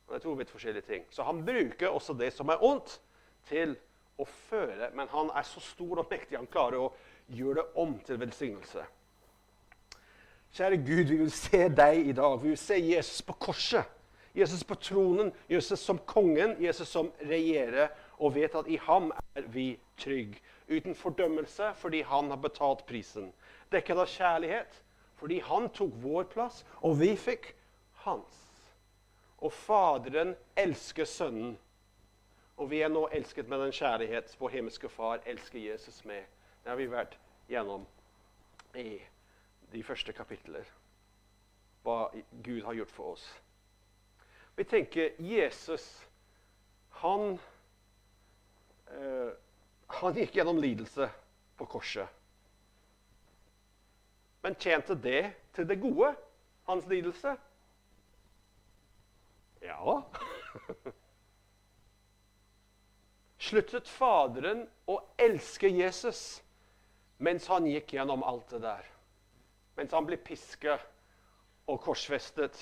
Det 0.06 0.16
er 0.16 0.22
to 0.22 0.32
vidt 0.38 0.52
forskjellige 0.52 0.86
ting. 0.86 1.04
Så 1.10 1.26
han 1.26 1.42
bruker 1.44 1.92
også 1.92 2.16
det 2.16 2.30
som 2.32 2.48
er 2.52 2.62
ondt, 2.64 3.00
til 3.46 3.76
å 4.18 4.24
føre. 4.24 4.90
Men 4.94 5.08
han 5.12 5.30
er 5.34 5.46
så 5.46 5.60
stor 5.60 6.02
og 6.02 6.10
mektig 6.10 6.38
han 6.38 6.50
klarer 6.50 6.86
å 6.86 6.92
gjøre 7.32 7.60
det 7.60 7.82
om 7.82 7.98
til 8.06 8.20
velsignelse. 8.20 8.84
Kjære 10.56 10.76
Gud, 10.76 11.04
vi 11.10 11.16
vil 11.20 11.32
se 11.34 11.66
deg 11.68 12.08
i 12.08 12.14
dag. 12.16 12.38
Vi 12.42 12.54
vil 12.54 12.60
se 12.60 12.78
Jesus 12.80 13.22
på 13.22 13.36
korset. 13.48 13.84
Jesus 14.36 14.64
på 14.64 14.74
tronen, 14.74 15.32
Jesus 15.48 15.80
som 15.80 15.98
kongen, 15.98 16.56
Jesus 16.60 16.88
som 16.88 17.08
regjerer, 17.24 17.88
og 18.18 18.34
vet 18.34 18.54
at 18.54 18.68
i 18.68 18.76
ham 18.76 19.10
er 19.34 19.46
vi 19.52 19.78
trygge. 20.00 20.40
Uten 20.68 20.94
fordømmelse 20.94 21.70
fordi 21.78 22.02
han 22.02 22.28
har 22.30 22.36
betalt 22.36 22.84
prisen. 22.86 23.30
Dekket 23.72 24.00
av 24.02 24.10
kjærlighet 24.10 24.82
fordi 25.16 25.38
han 25.40 25.70
tok 25.72 25.94
vår 26.02 26.26
plass, 26.32 26.64
og 26.84 26.98
vi 27.00 27.14
fikk 27.16 27.54
hans. 28.04 28.42
Og 29.40 29.52
Faderen 29.52 30.34
elsker 30.56 31.08
Sønnen. 31.08 31.54
Og 32.56 32.70
vi 32.70 32.80
er 32.80 32.88
nå 32.88 33.04
elsket 33.12 33.48
med 33.48 33.60
den 33.60 33.72
kjærlighet 33.72 34.32
vår 34.40 34.54
himmelske 34.54 34.88
Far 34.88 35.20
elsker 35.28 35.60
Jesus 35.60 36.04
med. 36.04 36.24
Det 36.64 36.72
har 36.72 36.78
vi 36.80 36.88
vært 36.90 37.18
gjennom 37.48 37.84
i 38.74 38.96
de 39.72 39.82
første 39.84 40.12
kapitler. 40.12 40.64
Hva 41.84 42.08
Gud 42.42 42.62
har 42.64 42.78
gjort 42.78 42.94
for 42.94 43.12
oss. 43.12 43.26
Vi 44.56 44.64
tenker 44.64 45.12
Jesus 45.20 45.84
Han, 46.96 47.38
øh, 48.88 49.32
han 50.00 50.14
gikk 50.16 50.38
gjennom 50.38 50.56
lidelse 50.56 51.10
på 51.58 51.66
korset. 51.68 52.08
Men 54.42 54.56
tjente 54.56 54.94
det 54.94 55.34
til 55.52 55.68
det 55.68 55.76
gode, 55.82 56.14
hans 56.64 56.86
lidelse? 56.88 57.36
Ja. 59.60 60.00
Sluttet 63.46 63.88
Faderen 63.88 64.64
å 64.90 64.98
elske 65.22 65.70
Jesus 65.70 66.40
mens 67.22 67.46
han 67.46 67.68
gikk 67.70 67.94
gjennom 67.94 68.24
alt 68.26 68.50
det 68.50 68.64
der? 68.64 68.88
Mens 69.78 69.94
han 69.94 70.06
ble 70.08 70.18
pisket 70.18 70.82
og 71.70 71.78
korsfestet? 71.84 72.58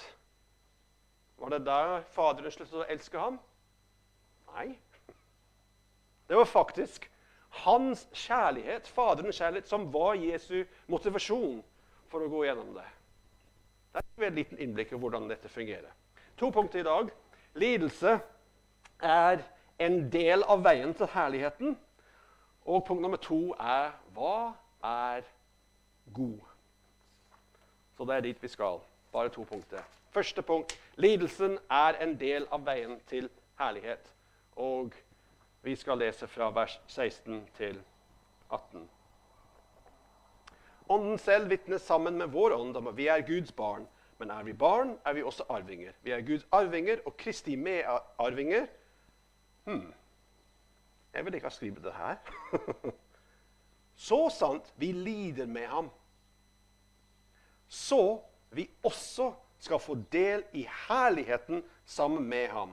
Var 1.40 1.54
det 1.54 1.64
der 1.66 2.04
Faderen 2.12 2.52
sluttet 2.52 2.84
å 2.84 2.88
elske 2.92 3.20
ham? 3.20 3.40
Nei. 4.52 4.74
Det 6.28 6.36
var 6.36 6.48
faktisk 6.48 7.08
hans 7.64 8.06
kjærlighet, 8.12 8.88
Faderens 8.88 9.38
kjærlighet, 9.38 9.68
som 9.68 9.86
var 9.92 10.14
Jesu 10.18 10.64
motivasjon 10.90 11.60
for 12.10 12.24
å 12.24 12.30
gå 12.30 12.44
gjennom 12.46 12.72
det. 12.74 12.86
Det 13.94 14.02
er 14.02 14.28
et 14.28 14.38
liten 14.40 14.60
innblikk 14.62 14.92
i 14.92 14.98
hvordan 14.98 15.28
dette 15.30 15.50
fungerer. 15.52 15.92
To 16.40 16.50
punkter 16.50 16.82
i 16.82 16.86
dag. 16.86 17.12
Lidelse 17.54 18.16
er 18.98 19.44
en 19.78 20.10
del 20.12 20.42
av 20.42 20.62
veien 20.64 20.94
til 20.94 21.10
herligheten. 21.14 21.76
Og 22.64 22.84
punkt 22.86 23.02
nummer 23.02 23.20
to 23.20 23.54
er 23.60 23.92
hva 24.14 24.54
er 24.84 25.24
god? 26.14 26.40
Så 27.96 28.04
det 28.04 28.16
er 28.16 28.26
dit 28.28 28.42
vi 28.42 28.48
skal. 28.48 28.80
Bare 29.12 29.28
to 29.28 29.44
punkter. 29.44 29.82
Første 30.14 30.42
punkt 30.42 30.78
lidelsen 30.96 31.58
er 31.70 31.98
en 32.02 32.16
del 32.20 32.46
av 32.52 32.64
veien 32.66 32.98
til 33.10 33.28
herlighet. 33.58 34.12
Og 34.56 34.94
vi 35.62 35.76
skal 35.76 35.98
lese 35.98 36.28
fra 36.28 36.50
vers 36.54 36.80
16 36.86 37.42
til 37.56 37.80
18. 38.50 38.88
Ånden 40.88 41.18
selv 41.18 41.48
vitner 41.50 41.78
sammen 41.78 42.18
med 42.18 42.32
vår 42.32 42.52
ånd 42.58 42.76
om 42.76 42.90
at 42.90 42.96
vi 42.96 43.06
er 43.08 43.24
Guds 43.26 43.52
barn. 43.52 43.86
Men 44.18 44.30
er 44.30 44.42
vi 44.42 44.52
barn, 44.52 44.98
er 45.06 45.12
vi 45.12 45.22
også 45.22 45.46
arvinger. 45.48 45.92
Vi 46.02 46.10
er 46.10 46.20
Guds 46.20 46.46
arvinger 46.52 47.00
og 47.06 47.16
Kristi 47.16 47.56
medarvinger. 47.56 48.66
Hmm. 49.64 49.92
Jeg 51.14 51.24
vil 51.24 51.34
ikke 51.34 51.46
ha 51.46 51.54
skrevet 51.54 51.84
det 51.84 51.94
her. 51.96 52.16
så 54.08 54.28
sant 54.28 54.72
vi 54.76 54.92
lider 54.92 55.46
med 55.46 55.66
ham, 55.66 55.90
så 57.68 58.20
vi 58.50 58.70
også 58.82 59.32
skal 59.58 59.78
få 59.78 59.96
del 60.12 60.42
i 60.52 60.68
herligheten 60.88 61.62
sammen 61.84 62.28
med 62.28 62.48
ham. 62.48 62.72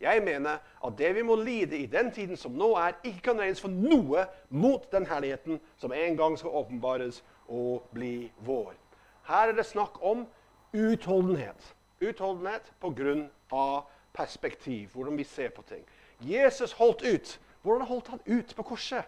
Jeg 0.00 0.22
mener 0.22 0.58
at 0.86 0.92
det 0.98 1.14
vi 1.14 1.22
må 1.22 1.36
lide 1.36 1.78
i 1.78 1.86
den 1.86 2.10
tiden 2.12 2.36
som 2.36 2.52
nå 2.52 2.72
er, 2.74 2.96
ikke 3.04 3.20
kan 3.20 3.40
regnes 3.40 3.60
for 3.62 3.70
noe 3.70 4.24
mot 4.50 4.88
den 4.92 5.06
herligheten 5.06 5.60
som 5.78 5.92
en 5.92 6.16
gang 6.16 6.38
skal 6.38 6.50
åpenbares 6.50 7.22
og 7.46 7.86
bli 7.94 8.32
vår. 8.42 8.74
Her 9.28 9.52
er 9.52 9.54
det 9.54 9.66
snakk 9.66 10.02
om 10.02 10.26
utholdenhet. 10.74 11.74
Utholdenhet 12.02 12.72
pga. 12.80 13.82
perspektiv, 14.12 14.88
hvordan 14.88 15.18
vi 15.18 15.24
ser 15.24 15.48
på 15.48 15.62
ting. 15.62 15.84
Jesus 16.24 16.72
holdt 16.78 17.02
ut. 17.02 17.38
Hvordan 17.62 17.86
holdt 17.86 18.08
han 18.08 18.22
ut 18.26 18.54
på 18.56 18.62
korset? 18.62 19.04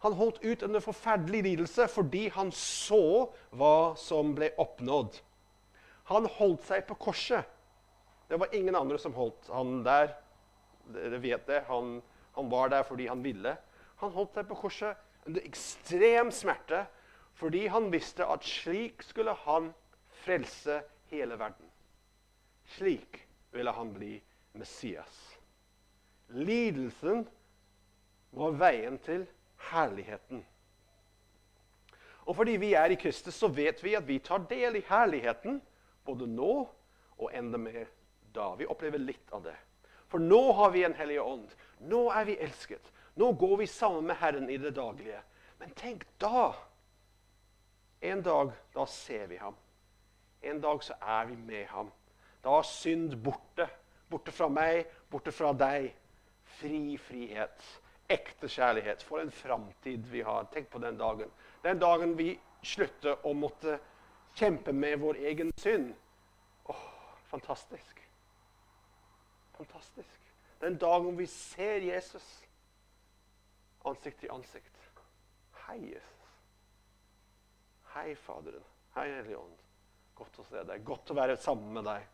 Han 0.00 0.14
holdt 0.14 0.38
ut 0.42 0.62
under 0.62 0.80
forferdelig 0.80 1.42
lidelse 1.42 1.88
fordi 1.90 2.28
han 2.34 2.52
så 2.54 3.28
hva 3.50 3.96
som 3.98 4.34
ble 4.36 4.52
oppnådd. 4.60 5.18
Han 6.12 6.28
holdt 6.38 6.68
seg 6.68 6.86
på 6.88 6.96
korset. 7.08 7.48
Det 8.28 8.38
var 8.38 8.54
ingen 8.54 8.76
andre 8.76 8.98
som 9.00 9.16
holdt 9.16 9.48
han 9.52 9.82
der. 9.86 10.12
Dere 10.92 11.18
vet 11.20 11.48
det. 11.48 11.64
Han, 11.68 11.98
han 12.36 12.50
var 12.52 12.70
der 12.72 12.86
fordi 12.86 13.08
han 13.10 13.24
ville. 13.24 13.56
Han 14.00 14.14
holdt 14.14 14.38
seg 14.38 14.48
på 14.48 14.60
korset 14.62 15.04
under 15.28 15.44
ekstrem 15.44 16.30
smerte 16.32 16.86
Fordi 17.38 17.66
han 17.70 17.92
visste 17.92 18.26
at 18.26 18.42
slik 18.42 19.02
skulle 19.06 19.30
han 19.44 19.68
frelse 20.24 20.80
hele 21.12 21.36
verden. 21.38 21.68
Slik 22.74 23.20
ville 23.54 23.70
han 23.70 23.92
bli 23.94 24.16
Messias. 24.58 25.27
Lidelsen 26.28 27.24
var 28.30 28.56
veien 28.60 28.98
til 29.04 29.24
herligheten. 29.70 30.44
Og 32.28 32.36
fordi 32.36 32.58
vi 32.60 32.74
er 32.76 32.92
i 32.92 32.98
Kristus, 33.00 33.34
så 33.34 33.48
vet 33.48 33.80
vi 33.84 33.94
at 33.96 34.08
vi 34.08 34.18
tar 34.20 34.44
del 34.50 34.76
i 34.76 34.84
herligheten 34.88 35.62
både 36.04 36.26
nå 36.28 36.52
og 37.18 37.30
enda 37.32 37.58
mer 37.58 37.88
da. 38.34 38.52
Vi 38.58 38.68
opplever 38.68 39.00
litt 39.00 39.32
av 39.32 39.46
det. 39.46 39.56
For 40.08 40.20
nå 40.20 40.40
har 40.56 40.72
vi 40.72 40.84
en 40.84 40.96
hellig 40.96 41.18
ånd. 41.22 41.48
Nå 41.88 42.08
er 42.12 42.28
vi 42.28 42.36
elsket. 42.44 42.92
Nå 43.16 43.32
går 43.32 43.56
vi 43.62 43.66
sammen 43.66 44.06
med 44.08 44.20
Herren 44.20 44.50
i 44.50 44.58
det 44.60 44.74
daglige. 44.76 45.20
Men 45.58 45.72
tenk 45.76 46.04
da! 46.20 46.52
En 48.00 48.22
dag, 48.22 48.52
da 48.74 48.84
ser 48.86 49.26
vi 49.26 49.40
ham. 49.40 49.56
En 50.40 50.60
dag 50.60 50.84
så 50.84 50.94
er 51.00 51.24
vi 51.32 51.36
med 51.36 51.66
ham. 51.72 51.88
Da 52.44 52.60
er 52.60 52.68
synd 52.68 53.16
borte. 53.24 53.66
Borte 54.08 54.32
fra 54.32 54.46
meg, 54.48 54.86
borte 55.10 55.32
fra 55.34 55.50
deg. 55.56 55.90
Fri 56.58 56.98
frihet. 56.98 57.68
Ekte 58.08 58.48
kjærlighet. 58.48 59.02
For 59.04 59.22
en 59.22 59.32
framtid 59.34 60.08
vi 60.10 60.22
har. 60.26 60.48
Tenk 60.52 60.70
på 60.72 60.82
den 60.82 60.98
dagen. 60.98 61.30
Den 61.62 61.80
dagen 61.82 62.16
vi 62.18 62.32
slutter 62.62 63.26
å 63.26 63.34
måtte 63.36 63.78
kjempe 64.38 64.72
med 64.72 64.98
vår 65.02 65.20
egen 65.30 65.52
synd. 65.60 65.92
Åh, 66.68 66.84
fantastisk. 67.30 68.02
Fantastisk. 69.58 70.20
Den 70.60 70.78
dagen 70.78 71.16
vi 71.18 71.26
ser 71.30 71.84
Jesus 71.86 72.26
ansikt 73.88 74.20
til 74.20 74.32
ansikt. 74.34 74.74
Hei, 75.68 75.78
Jesus. 75.92 76.28
Hei, 77.94 78.14
Faderen. 78.14 78.64
Hei, 78.94 79.08
Hellige 79.12 79.38
Ånd. 79.38 79.58
Godt 80.18 80.38
å 80.40 80.46
se 80.48 80.62
deg. 80.64 80.84
Godt 80.86 81.12
å 81.12 81.16
være 81.18 81.36
sammen 81.40 81.74
med 81.76 81.86
deg. 81.88 82.06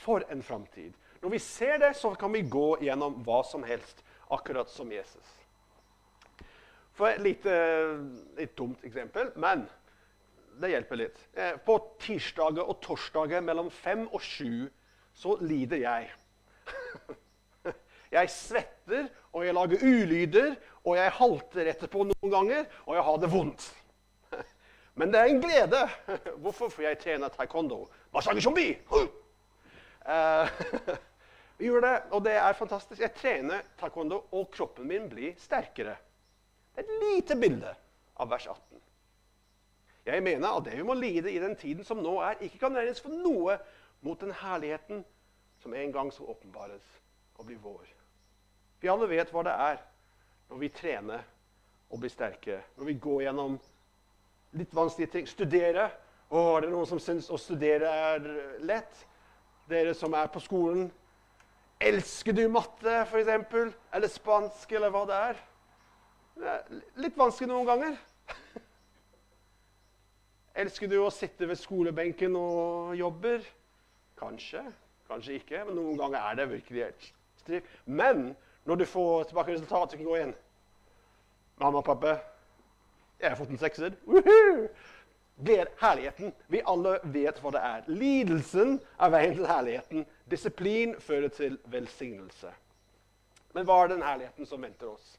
For 0.00 0.24
en 0.32 0.42
framtid. 0.42 0.96
Når 1.20 1.34
vi 1.34 1.38
ser 1.38 1.76
det, 1.78 1.92
så 1.96 2.14
kan 2.16 2.32
vi 2.32 2.46
gå 2.48 2.78
gjennom 2.80 3.18
hva 3.26 3.42
som 3.44 3.64
helst, 3.66 4.00
akkurat 4.32 4.70
som 4.72 4.88
Jesus. 4.92 5.36
For 6.96 7.10
et 7.10 7.20
lite, 7.24 7.52
litt 8.38 8.56
dumt 8.56 8.84
eksempel, 8.84 9.30
men 9.40 9.66
det 10.60 10.72
hjelper 10.72 11.00
litt. 11.00 11.20
Eh, 11.36 11.56
på 11.64 11.76
tirsdager 12.00 12.64
og 12.64 12.80
torsdager 12.84 13.44
mellom 13.44 13.70
fem 13.72 14.06
og 14.08 14.20
sju 14.24 14.68
så 15.16 15.36
lider 15.44 15.84
jeg. 15.84 16.10
Jeg 18.10 18.30
svetter, 18.34 19.04
og 19.30 19.44
jeg 19.46 19.54
lager 19.54 19.82
ulyder, 19.86 20.54
og 20.82 20.96
jeg 20.98 21.12
halter 21.14 21.68
etterpå 21.70 22.02
noen 22.08 22.32
ganger, 22.32 22.64
og 22.82 22.96
jeg 22.96 23.04
har 23.06 23.20
det 23.22 23.28
vondt. 23.30 23.66
Men 24.98 25.12
det 25.12 25.20
er 25.20 25.30
en 25.30 25.38
glede. 25.44 25.82
Hvorfor? 26.42 26.72
For 26.74 26.82
jeg 26.82 26.98
trener 26.98 27.30
taekwondo. 27.30 27.84
Massage 28.10 28.42
zombie! 28.42 28.74
Vi 31.60 31.68
gjør 31.68 31.84
det, 31.84 31.96
og 32.16 32.22
det 32.24 32.38
er 32.40 32.56
fantastisk. 32.56 33.02
Jeg 33.02 33.12
trener 33.18 33.66
taekwondo, 33.76 34.22
og 34.32 34.48
kroppen 34.54 34.86
min 34.88 35.10
blir 35.12 35.34
sterkere. 35.36 35.98
Det 36.72 36.80
er 36.80 36.86
et 36.86 37.02
lite 37.02 37.36
bilde 37.36 37.74
av 38.16 38.30
vers 38.30 38.46
18. 38.48 38.80
Jeg 40.06 40.22
mener 40.24 40.48
at 40.48 40.64
det 40.64 40.78
vi 40.78 40.86
må 40.88 40.94
lide 40.96 41.28
i 41.28 41.42
den 41.42 41.52
tiden 41.60 41.84
som 41.84 42.00
nå 42.00 42.14
er, 42.24 42.40
ikke 42.40 42.62
kan 42.62 42.78
regnes 42.78 43.02
for 43.04 43.12
noe 43.12 43.58
mot 44.00 44.20
den 44.20 44.32
herligheten 44.40 45.02
som 45.60 45.74
en 45.76 45.92
gang 45.92 46.08
skal 46.12 46.32
åpenbares 46.32 46.86
og 47.36 47.44
bli 47.50 47.58
vår. 47.60 47.84
Vi 48.80 48.88
alle 48.88 49.10
vet 49.10 49.32
hva 49.32 49.44
det 49.44 49.56
er 49.66 49.82
når 50.48 50.62
vi 50.62 50.70
trener 50.72 51.26
og 51.90 52.00
blir 52.00 52.12
sterke. 52.14 52.62
Når 52.78 52.88
vi 52.88 52.94
går 53.04 53.26
gjennom 53.26 53.58
litt 54.56 54.72
vanskelige 54.74 55.12
ting. 55.12 55.28
Studere. 55.28 55.90
Å, 56.30 56.40
er 56.56 56.64
det 56.64 56.72
noen 56.72 56.88
som 56.88 57.02
syns 57.02 57.28
å 57.28 57.36
studere 57.36 57.92
er 58.14 58.32
lett? 58.64 59.04
Dere 59.68 59.92
som 59.94 60.16
er 60.16 60.32
på 60.32 60.40
skolen. 60.40 60.88
Elsker 61.80 62.36
du 62.36 62.42
matte, 62.52 62.92
f.eks.? 63.08 63.76
Eller 63.96 64.12
spansk, 64.12 64.72
eller 64.76 64.92
hva 64.92 65.06
det 65.08 65.20
er? 65.30 65.38
Det 66.40 66.50
er 66.52 66.82
litt 67.00 67.16
vanskelig 67.16 67.48
noen 67.48 67.68
ganger. 67.68 67.96
Elsker 70.60 70.90
du 70.92 70.98
å 71.00 71.08
sitte 71.14 71.48
ved 71.48 71.56
skolebenken 71.56 72.36
og 72.36 72.92
jobber? 72.98 73.46
Kanskje. 74.20 74.62
Kanskje 75.08 75.38
ikke. 75.40 75.64
Men 75.64 75.80
noen 75.80 75.96
ganger 76.00 76.20
er 76.20 76.38
det 76.38 76.48
virkelig 76.52 76.84
helt 76.84 77.08
striv. 77.40 77.72
Men 77.88 78.30
når 78.68 78.82
du 78.82 78.86
får 78.88 79.30
tilbake 79.30 79.56
resultatet, 79.56 79.96
kan 79.96 80.04
du 80.04 80.12
gå 80.12 80.20
inn. 80.20 80.36
Mamma 81.60 81.80
og 81.80 81.88
pappa, 81.88 82.18
jeg 83.20 83.32
har 83.32 83.40
fått 83.40 83.52
en 83.52 83.60
sekser. 83.60 83.96
Gled 85.44 85.66
herligheten. 85.80 86.32
Vi 86.46 86.62
alle 86.66 86.98
vet 87.02 87.42
hva 87.42 87.50
det 87.54 87.60
er. 87.64 87.82
Lidelsen 87.88 88.80
er 89.00 89.10
veien 89.14 89.36
til 89.36 89.46
herligheten. 89.48 90.06
Disiplin 90.30 91.00
fører 91.00 91.28
til 91.28 91.58
velsignelse. 91.72 92.50
Men 93.54 93.64
hva 93.66 93.82
er 93.82 93.88
den 93.94 94.06
herligheten 94.06 94.46
som 94.46 94.62
venter 94.62 94.86
oss? 94.92 95.18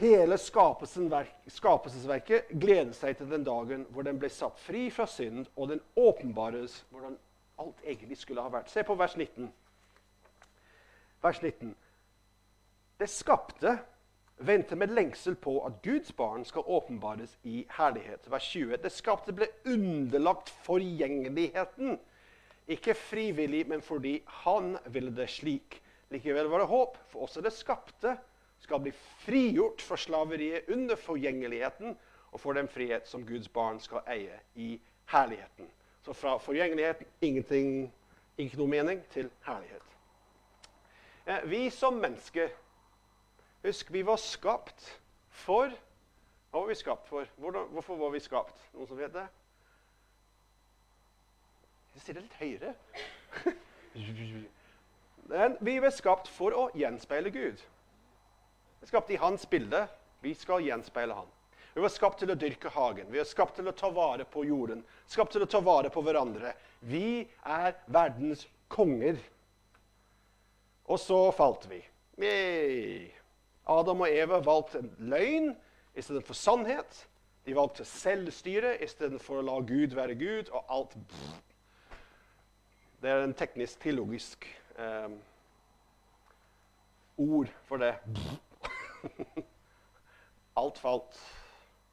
Hele 0.00 0.36
skapelsesverket 0.40 2.42
gleder 2.48 2.92
seg 2.96 3.16
til 3.18 3.30
den 3.30 3.44
dagen 3.44 3.86
hvor 3.92 4.02
den 4.06 4.18
ble 4.18 4.28
satt 4.32 4.58
fri 4.64 4.90
fra 4.90 5.06
synd, 5.06 5.46
og 5.56 5.68
den 5.68 5.80
åpenbares 6.00 6.84
hvordan 6.90 7.18
alt 7.60 7.76
egentlig 7.84 8.16
skulle 8.18 8.42
ha 8.42 8.48
vært. 8.50 8.70
Se 8.72 8.82
på 8.86 8.94
vers 8.96 9.16
19 9.18 9.52
vers 11.22 11.42
19. 11.42 11.74
Det 12.98 13.10
skapte 13.10 13.78
venter 14.46 14.76
med 14.76 14.92
lengsel 14.94 15.34
på 15.34 15.56
at 15.66 15.80
Guds 15.84 16.12
barn 16.16 16.44
skal 16.44 16.66
åpenbares 16.66 17.36
i 17.42 17.64
herlighet. 17.78 18.26
Vers 18.30 18.48
20. 18.52 18.76
Det 18.82 18.92
skapte 18.92 19.34
ble 19.36 19.48
underlagt 19.68 20.52
forgjengeligheten. 20.66 21.98
Ikke 22.70 22.94
frivillig, 22.94 23.64
men 23.68 23.82
fordi 23.82 24.20
han 24.44 24.76
ville 24.86 25.14
det 25.16 25.28
slik. 25.30 25.80
Likevel 26.12 26.50
var 26.52 26.62
det 26.62 26.70
håp, 26.70 26.98
for 27.08 27.26
også 27.26 27.40
det 27.40 27.54
skapte 27.56 28.16
skal 28.62 28.80
bli 28.80 28.92
frigjort 29.24 29.82
fra 29.82 29.96
slaveriet 29.98 30.68
under 30.70 30.96
forgjengeligheten 30.96 31.96
og 32.32 32.40
for 32.40 32.54
den 32.54 32.68
frihet 32.68 33.08
som 33.08 33.26
Guds 33.26 33.48
barn 33.48 33.80
skal 33.80 34.06
eie 34.06 34.38
i 34.54 34.76
herligheten. 35.10 35.66
Så 36.04 36.12
fra 36.12 36.36
forgjengeligheten 36.38 37.06
ingenting, 37.20 37.92
ikke 38.38 38.58
noe 38.58 38.70
mening, 38.70 39.02
til 39.10 39.30
herlighet. 39.46 39.82
Eh, 41.26 41.42
vi 41.50 41.70
som 41.70 41.98
mennesker 42.00 42.48
Husk, 43.62 43.90
vi 43.90 44.02
var 44.02 44.16
skapt 44.18 44.88
for 45.44 45.70
Hva 46.50 46.60
var 46.60 46.68
vi 46.68 46.74
skapt 46.76 47.06
for? 47.08 47.28
Hvordan, 47.40 47.68
hvorfor 47.72 47.96
var 47.96 48.10
vi 48.12 48.20
skapt? 48.20 48.58
Noen 48.74 48.88
som 48.90 48.98
vet 48.98 49.14
det? 49.14 49.24
Jeg 51.94 52.02
sier 52.02 52.18
det 52.18 52.24
litt 52.26 52.40
høyere. 52.40 52.72
Men 55.32 55.56
vi 55.64 55.78
ble 55.80 55.92
skapt 55.94 56.28
for 56.32 56.56
å 56.56 56.66
gjenspeile 56.76 57.32
Gud. 57.32 57.62
Vi 57.62 58.84
er 58.84 58.90
skapt 58.90 59.14
i 59.14 59.20
hans 59.22 59.46
bilde. 59.48 59.86
Vi 60.20 60.34
skal 60.36 60.66
gjenspeile 60.66 61.16
han. 61.16 61.30
Vi 61.72 61.80
var 61.80 61.92
skapt 61.94 62.20
til 62.20 62.34
å 62.34 62.36
dyrke 62.36 62.72
hagen. 62.74 63.08
Vi 63.08 63.20
er 63.22 63.28
skapt 63.28 63.56
til 63.56 63.70
å 63.70 63.76
ta 63.76 63.88
vare 63.94 64.26
på 64.28 64.44
jorden. 64.44 64.82
Skapt 65.08 65.32
til 65.32 65.46
å 65.46 65.48
ta 65.48 65.62
vare 65.64 65.88
på 65.92 66.04
hverandre. 66.04 66.52
Vi 66.84 67.22
er 67.48 67.78
verdens 67.86 68.44
konger. 68.72 69.16
Og 70.92 71.00
så 71.00 71.24
falt 71.32 71.64
vi. 71.70 71.80
Yay. 72.20 73.21
Adam 73.68 74.00
og 74.00 74.10
Eva 74.10 74.40
valgte 74.42 74.82
løgn 74.98 75.52
istedenfor 75.94 76.34
sannhet. 76.34 77.08
De 77.46 77.54
valgte 77.56 77.84
selvstyre 77.86 78.76
istedenfor 78.84 79.40
å 79.40 79.46
la 79.46 79.58
Gud 79.66 79.94
være 79.98 80.14
Gud, 80.18 80.50
og 80.50 80.64
alt 80.70 80.96
Det 83.02 83.10
er 83.10 83.24
en 83.24 83.34
teknisk, 83.34 83.80
teologisk 83.82 84.46
um, 84.78 85.16
ord 87.18 87.50
for 87.66 87.82
det. 87.82 87.94
alt 90.62 90.78
falt. 90.78 91.18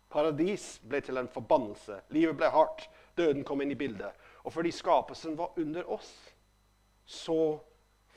Paradis 0.10 0.76
ble 0.90 1.02
til 1.06 1.18
en 1.18 1.30
forbannelse. 1.30 2.02
Livet 2.14 2.38
ble 2.38 2.50
hardt. 2.54 2.86
Døden 3.18 3.44
kom 3.44 3.62
inn 3.62 3.74
i 3.74 3.78
bildet. 3.78 4.14
Og 4.46 4.54
fordi 4.54 4.72
skapelsen 4.72 5.38
var 5.38 5.58
under 5.58 5.90
oss, 5.92 6.14
så 7.06 7.58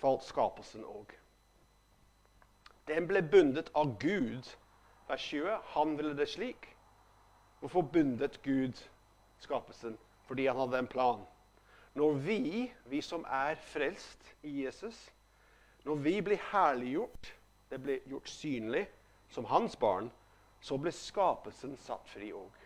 falt 0.00 0.24
skapelsen 0.24 0.84
òg. 0.84 1.21
Den 2.88 3.06
ble 3.08 3.22
bundet 3.22 3.70
av 3.74 3.98
Gud. 3.98 4.48
Vers 5.08 5.28
20. 5.30 5.58
Han 5.74 5.96
ville 5.98 6.16
det 6.16 6.28
slik. 6.28 6.68
Hvorfor 7.60 7.82
bundet 7.82 8.42
Gud 8.42 8.88
skapelsen? 9.38 9.98
Fordi 10.26 10.46
han 10.46 10.56
hadde 10.56 10.78
en 10.78 10.86
plan. 10.86 11.20
Når 11.94 12.12
vi, 12.12 12.72
vi 12.86 13.00
som 13.00 13.24
er 13.28 13.54
frelst 13.54 14.34
i 14.42 14.64
Jesus, 14.64 15.12
når 15.84 15.94
vi 15.94 16.20
blir 16.20 16.40
herliggjort, 16.52 17.34
det 17.70 17.82
blir 17.82 17.98
gjort 18.08 18.28
synlig 18.28 18.86
som 19.28 19.44
hans 19.44 19.76
barn, 19.76 20.10
så 20.60 20.76
blir 20.78 20.94
skapelsen 20.94 21.76
satt 21.76 22.08
fri 22.08 22.32
òg. 22.32 22.58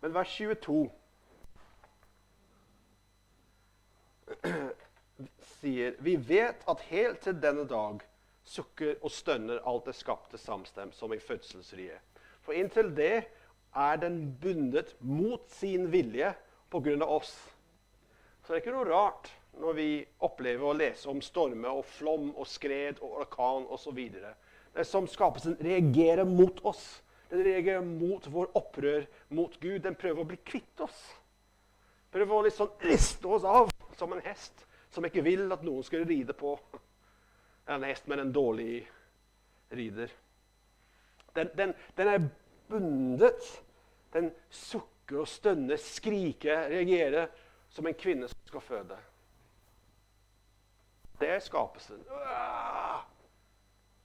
Men 0.00 0.14
vers 0.14 0.30
22 0.38 0.90
sier 5.60 5.96
vi 5.98 6.16
vet 6.16 6.62
at 6.70 6.84
helt 6.90 7.20
til 7.24 7.38
denne 7.42 7.66
dag 7.68 8.02
sukker 8.48 8.96
og 9.04 9.12
stønner 9.12 9.60
alt 9.68 9.88
det 9.88 9.96
skapte 9.98 10.38
samstemt, 10.40 10.96
som 10.96 11.12
i 11.12 11.20
fødselsriet. 11.20 12.00
For 12.42 12.56
inntil 12.56 12.94
det 12.96 13.28
er 13.76 14.00
den 14.00 14.20
bundet 14.40 14.94
mot 15.00 15.44
sin 15.52 15.90
vilje 15.92 16.32
pga. 16.70 17.04
oss. 17.04 17.34
Så 18.42 18.52
det 18.52 18.56
er 18.56 18.62
ikke 18.62 18.76
noe 18.76 18.88
rart 18.88 19.30
når 19.58 19.74
vi 19.76 19.88
opplever 20.24 20.68
å 20.68 20.76
lese 20.76 21.08
om 21.10 21.20
stormer 21.20 21.74
og 21.74 21.84
flom 21.98 22.30
og 22.36 22.46
skred 22.46 23.02
og 23.02 23.20
orkan 23.24 23.66
osv. 23.68 23.98
Det 24.74 24.86
som 24.86 25.08
skapelsen 25.08 25.58
reagerer 25.60 26.24
mot 26.24 26.62
oss. 26.64 27.02
Den 27.28 27.44
reagerer 27.44 27.84
mot 27.84 28.24
vår 28.32 28.48
opprør 28.56 29.04
mot 29.28 29.60
Gud. 29.60 29.82
Den 29.84 29.98
prøver 29.98 30.22
å 30.22 30.28
bli 30.28 30.38
kvitt 30.44 30.80
oss. 30.80 30.96
Prøver 32.12 32.48
å 32.48 32.54
sånn 32.54 32.72
riste 32.88 33.28
oss 33.28 33.44
av 33.44 33.68
som 33.98 34.14
en 34.14 34.24
hest 34.24 34.67
som 34.90 35.04
ikke 35.04 35.24
vil 35.24 35.52
at 35.52 35.64
noen 35.66 35.84
skal 35.86 36.06
ride 36.08 36.34
på. 36.36 36.54
En 37.68 37.84
hest 37.84 38.06
med 38.08 38.22
en 38.22 38.32
dårlig 38.32 38.82
rider. 39.70 40.12
Den, 41.36 41.50
den, 41.56 41.74
den 41.96 42.08
er 42.08 42.28
bundet. 42.68 43.62
Den 44.12 44.30
sukker 44.50 45.22
og 45.22 45.28
stønner, 45.28 45.76
skriker, 45.76 46.68
reagerer 46.72 47.28
som 47.72 47.86
en 47.86 47.96
kvinne 47.96 48.28
som 48.28 48.38
skal 48.48 48.64
føde. 48.64 48.96
Det 51.20 51.28
er 51.28 51.42
skapelsen. 51.44 52.04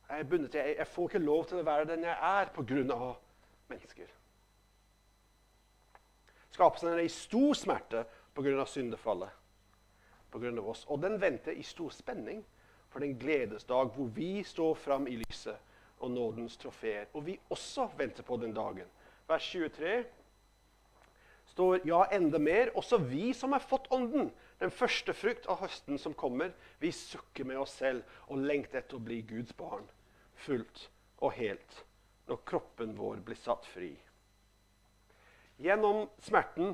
Jeg 0.10 0.20
er 0.20 0.24
bundet. 0.24 0.56
Jeg, 0.56 0.76
jeg 0.78 0.88
får 0.88 1.10
ikke 1.10 1.24
lov 1.24 1.46
til 1.46 1.62
å 1.62 1.68
være 1.68 1.88
den 1.94 2.04
jeg 2.04 2.18
er 2.18 2.52
pga. 2.56 3.14
mennesker. 3.70 4.12
Skapelsen 6.54 6.92
er 6.92 7.02
i 7.02 7.10
stor 7.10 7.54
smerte 7.58 8.04
pga. 8.36 8.66
syndefallet. 8.66 9.30
Av 10.34 10.68
oss. 10.70 10.86
Og 10.90 11.02
den 11.02 11.20
venter 11.22 11.54
i 11.54 11.64
stor 11.64 11.94
spenning 11.94 12.42
for 12.90 13.04
den 13.04 13.14
gledesdag 13.20 13.94
hvor 13.94 14.10
vi 14.16 14.44
står 14.44 14.74
fram 14.82 15.08
i 15.08 15.20
lyset 15.22 15.60
og 16.04 16.12
nådens 16.12 16.58
trofeer. 16.58 17.06
Og 17.14 17.26
vi 17.26 17.40
også 17.50 17.88
venter 17.98 18.24
på 18.24 18.38
den 18.38 18.54
dagen. 18.54 18.90
Vers 19.28 19.46
23 19.52 20.04
står 21.54 21.80
ja, 21.88 22.04
enda 22.12 22.40
mer. 22.40 22.72
Også 22.76 22.98
vi 22.98 23.34
som 23.34 23.54
har 23.54 23.64
fått 23.64 23.92
Ånden, 23.94 24.32
den 24.60 24.72
første 24.72 25.14
frukt 25.14 25.48
av 25.52 25.62
høsten 25.62 26.00
som 26.02 26.16
kommer, 26.18 26.54
vi 26.80 26.92
sukker 26.92 27.46
med 27.48 27.62
oss 27.62 27.78
selv 27.78 28.04
og 28.28 28.42
lengter 28.42 28.82
etter 28.82 28.98
å 28.98 29.04
bli 29.04 29.22
Guds 29.28 29.54
barn, 29.58 29.86
fullt 30.46 30.88
og 31.22 31.36
helt, 31.38 31.84
når 32.28 32.42
kroppen 32.48 32.98
vår 32.98 33.22
blir 33.26 33.40
satt 33.40 33.68
fri. 33.70 33.92
Gjennom 35.62 36.08
smerten, 36.24 36.74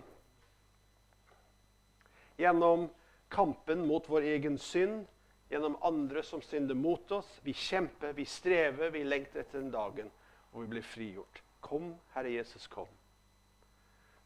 gjennom 2.39 2.88
kampen 3.30 3.86
mot 3.88 4.10
vår 4.10 4.28
egen 4.36 4.58
synd, 4.58 5.06
gjennom 5.50 5.78
andre 5.86 6.24
som 6.24 6.42
synder 6.42 6.76
mot 6.76 7.12
oss. 7.12 7.30
Vi 7.44 7.54
kjemper, 7.54 8.13
vi 8.13 8.26
strever, 8.26 8.89
vi 8.94 9.04
lengter 9.04 9.44
etter 9.44 9.62
den 9.62 9.72
dagen 9.74 10.12
hvor 10.52 10.65
vi 10.65 10.74
blir 10.76 10.86
frigjort. 10.86 11.42
Kom, 11.60 11.94
Herre 12.13 12.32
Jesus, 12.34 12.68
kom. 12.68 12.89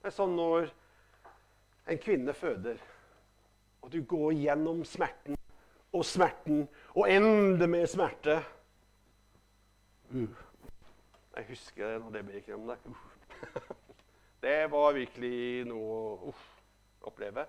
Det 0.02 0.12
er 0.12 0.16
sånn 0.16 0.36
når 0.36 0.68
en 1.88 2.00
kvinne 2.00 2.36
føder, 2.36 2.80
og 3.84 3.92
du 3.92 4.02
går 4.08 4.34
gjennom 4.40 4.84
smerten 4.88 5.40
og 5.94 6.06
smerten 6.08 6.66
og 6.96 7.08
ender 7.12 7.70
med 7.70 7.88
smerte. 7.92 8.40
Uh. 10.14 10.28
Jeg 11.34 11.50
husker 11.50 11.88
det 11.88 12.02
når 12.04 12.16
det 12.16 12.24
ble 12.28 12.44
gjennom 12.46 12.74
der. 12.74 12.86
Uh. 12.88 13.72
Det 14.44 14.66
var 14.68 14.90
virkelig 14.92 15.64
noe 15.70 15.92
å 15.96 16.32
uh, 16.34 16.40
oppleve. 17.08 17.46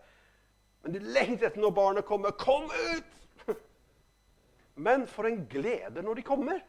Men 0.85 0.93
de 0.93 1.19
etter 1.19 1.61
når 1.61 1.73
barnet 1.73 2.07
kommer. 2.07 2.31
Kom 2.37 2.69
ut! 2.69 3.57
Men 4.75 5.07
for 5.09 5.25
en 5.25 5.47
glede 5.49 6.03
når 6.03 6.19
de 6.21 6.23
kommer. 6.27 6.61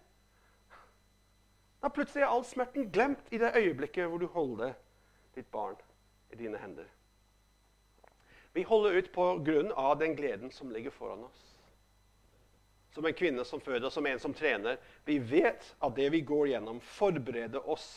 Da 1.82 1.90
plutselig 1.94 2.24
er 2.24 2.32
all 2.32 2.46
smerten 2.48 2.88
glemt 2.94 3.34
i 3.34 3.40
det 3.42 3.52
øyeblikket 3.60 4.08
hvor 4.10 4.22
du 4.22 4.30
holder 4.32 4.72
ditt 5.36 5.50
barn 5.52 5.76
i 6.32 6.40
dine 6.40 6.58
hender. 6.58 6.88
Vi 8.56 8.64
holder 8.64 9.02
ut 9.02 9.12
på 9.12 9.26
grunn 9.44 9.74
av 9.76 9.98
den 10.00 10.16
gleden 10.16 10.52
som 10.52 10.72
ligger 10.72 10.96
foran 10.96 11.26
oss. 11.28 11.42
Som 12.96 13.06
en 13.06 13.18
kvinne 13.18 13.44
som 13.46 13.60
føder, 13.60 13.92
som 13.92 14.06
en 14.08 14.22
som 14.24 14.34
trener. 14.34 14.80
Vi 15.04 15.20
vet 15.20 15.68
at 15.84 15.96
det 15.98 16.08
vi 16.14 16.24
går 16.24 16.54
gjennom, 16.54 16.80
forbereder 16.80 17.68
oss 17.70 17.90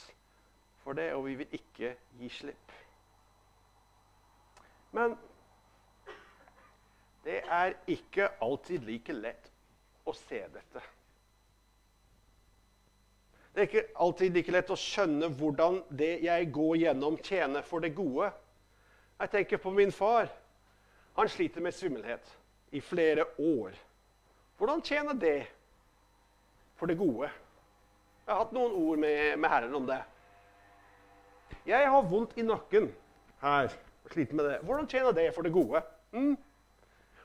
for 0.83 0.99
det, 0.99 1.13
og 1.15 1.29
vi 1.29 1.37
vil 1.39 1.55
ikke 1.61 1.95
gi 2.19 2.33
slipp. 2.41 2.75
Men 4.91 5.15
det 7.29 7.43
er 7.45 7.75
ikke 7.93 8.31
alltid 8.41 8.87
like 8.89 9.13
lett 9.13 9.51
å 10.09 10.15
se 10.17 10.39
dette. 10.49 10.81
Det 13.53 13.61
er 13.61 13.69
ikke 13.69 13.83
alltid 14.01 14.39
like 14.39 14.55
lett 14.55 14.73
å 14.73 14.79
skjønne 14.81 15.29
hvordan 15.37 15.83
det 15.93 16.15
jeg 16.25 16.49
går 16.55 16.79
gjennom, 16.87 17.19
tjener 17.21 17.67
for 17.69 17.85
det 17.85 17.91
gode. 17.97 18.31
Jeg 19.19 19.33
tenker 19.35 19.61
på 19.61 19.75
min 19.77 19.93
far. 19.93 20.31
Han 21.19 21.29
sliter 21.29 21.61
med 21.61 21.77
svimmelhet 21.77 22.33
i 22.73 22.81
flere 22.81 23.27
år. 23.37 23.77
Hvordan 24.57 24.81
tjener 24.87 25.21
det 25.21 25.43
for 26.81 26.89
det 26.89 26.97
gode? 26.97 27.29
Jeg 28.25 28.33
har 28.33 28.45
hatt 28.45 28.57
noen 28.57 28.73
ord 28.73 29.05
med, 29.05 29.37
med 29.37 29.53
Herren 29.53 29.77
om 29.77 29.89
det. 29.89 30.01
Jeg 31.69 31.93
har 31.93 32.09
vondt 32.09 32.39
i 32.41 32.47
nakken 32.47 32.89
her. 33.43 33.75
sliter 34.09 34.39
med 34.39 34.49
det. 34.49 34.61
Hvordan 34.65 34.89
tjener 34.89 35.13
det 35.13 35.33
for 35.37 35.45
det 35.45 35.53
gode? 35.53 35.83
Mm? 36.17 36.39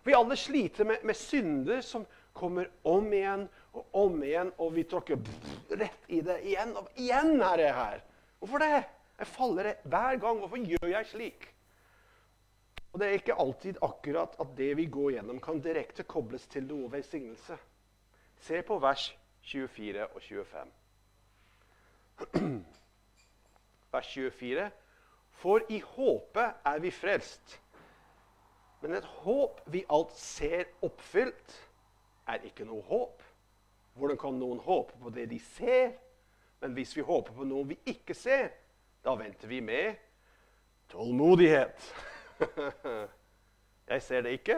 Vi 0.03 0.13
alle 0.13 0.35
sliter 0.35 0.85
med, 0.85 1.03
med, 1.03 1.15
synder 1.15 1.81
som 1.81 2.05
kommer 2.33 2.69
om 2.83 3.07
igjen 3.13 3.47
og 3.73 3.95
om 4.03 4.23
igjen, 4.23 4.51
og 4.57 4.73
vi 4.75 4.83
tråkker 4.89 5.21
rett 5.79 6.11
i 6.11 6.19
det 6.25 6.41
igjen 6.43 6.75
og 6.77 6.89
igjen. 6.99 7.39
er 7.41 7.63
jeg 7.63 7.75
her. 7.77 8.03
Hvorfor 8.39 8.59
det? 8.59 8.83
Jeg 9.19 9.27
faller 9.27 9.73
hver 9.83 10.19
gang. 10.19 10.39
Hvorfor 10.41 10.57
gjør 10.57 10.89
jeg 10.91 11.07
slik? 11.07 11.47
Og 12.93 12.99
Det 12.99 13.07
er 13.07 13.17
ikke 13.17 13.39
alltid 13.41 13.77
akkurat 13.81 14.35
at 14.39 14.57
det 14.57 14.77
vi 14.77 14.85
går 14.85 15.11
gjennom, 15.15 15.39
kan 15.41 15.61
direkte 15.61 16.03
kobles 16.03 16.45
til 16.47 16.67
noe 16.67 16.91
velsignelse. 16.91 17.57
Se 18.43 18.61
på 18.61 18.77
vers 18.79 19.07
24 19.41 20.05
og 20.05 20.21
25. 20.21 20.71
Vers 23.93 24.07
24. 24.13 24.69
For 25.41 25.65
i 25.69 25.79
håpet 25.79 26.65
er 26.65 26.79
vi 26.79 26.91
frelst. 26.91 27.59
Men 28.83 28.97
et 28.97 29.05
håp 29.23 29.61
vi 29.71 29.85
alt 29.95 30.11
ser 30.19 30.67
oppfylt, 30.83 31.53
er 32.27 32.43
ikke 32.43 32.65
noe 32.67 32.83
håp. 32.83 33.21
Hvordan 33.95 34.17
kan 34.19 34.35
noen 34.35 34.59
håpe 34.59 34.97
på 34.99 35.11
det 35.15 35.29
de 35.31 35.37
ser? 35.39 35.93
Men 36.59 36.73
hvis 36.75 36.91
vi 36.97 37.05
håper 37.07 37.35
på 37.35 37.45
noe 37.47 37.63
vi 37.69 37.77
ikke 37.87 38.15
ser, 38.17 38.49
da 39.03 39.13
venter 39.19 39.47
vi 39.47 39.61
med 39.63 39.95
tålmodighet. 40.91 41.85
jeg 43.91 44.03
ser 44.03 44.25
det 44.25 44.33
ikke. 44.39 44.57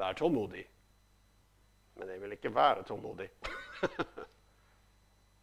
Vær 0.00 0.16
tålmodig. 0.16 0.64
Men 1.98 2.08
jeg 2.08 2.22
vil 2.22 2.36
ikke 2.38 2.54
være 2.54 2.86
tålmodig. 2.88 3.28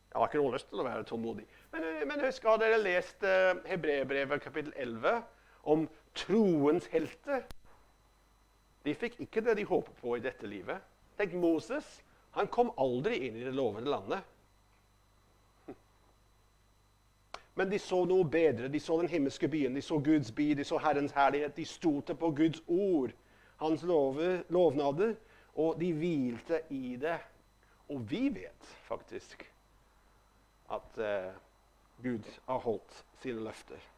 jeg 0.10 0.16
har 0.16 0.26
ikke 0.26 0.42
noe 0.42 0.56
lyst 0.56 0.70
til 0.72 0.82
å 0.82 0.88
være 0.88 1.06
tålmodig. 1.10 1.46
Men, 1.76 1.86
men 2.10 2.26
husk, 2.26 2.50
har 2.50 2.58
dere 2.62 2.82
lest 2.82 3.22
uh, 3.22 3.62
Hebreerbrevet 3.70 4.42
kapittel 4.44 4.74
11? 4.76 5.22
Om 5.64 5.88
troens 6.18 6.88
helter. 6.92 7.46
De 8.86 8.96
fikk 8.98 9.20
ikke 9.22 9.44
det 9.46 9.58
de 9.60 9.66
håpet 9.68 9.98
på 10.02 10.16
i 10.18 10.24
dette 10.24 10.48
livet. 10.50 10.82
Tenk 11.18 11.34
Moses. 11.38 12.02
Han 12.38 12.48
kom 12.48 12.72
aldri 12.80 13.20
inn 13.28 13.38
i 13.38 13.46
det 13.46 13.54
lovende 13.54 13.92
landet. 13.92 14.24
Men 17.60 17.70
de 17.70 17.80
så 17.80 18.02
noe 18.10 18.26
bedre. 18.26 18.72
De 18.72 18.80
så 18.80 18.98
den 19.02 19.12
himmelske 19.12 19.50
byen, 19.52 19.76
de 19.76 19.84
så 19.86 20.00
Guds 20.02 20.32
by, 20.36 20.52
de 20.58 20.66
så 20.66 20.80
Herrens 20.82 21.14
herlighet. 21.14 21.56
De 21.58 21.68
stolte 21.68 22.16
på 22.16 22.32
Guds 22.38 22.64
ord, 22.68 23.14
hans 23.62 23.84
love, 23.84 24.42
lovnader, 24.50 25.14
og 25.60 25.78
de 25.80 25.92
hvilte 25.94 26.64
i 26.74 26.96
det. 27.02 27.20
Og 27.92 28.06
vi 28.10 28.30
vet 28.34 28.76
faktisk 28.88 29.44
at 30.72 31.02
uh, 31.04 31.34
Gud 32.04 32.24
har 32.48 32.64
holdt 32.64 33.04
sine 33.22 33.44
løfter. 33.44 33.92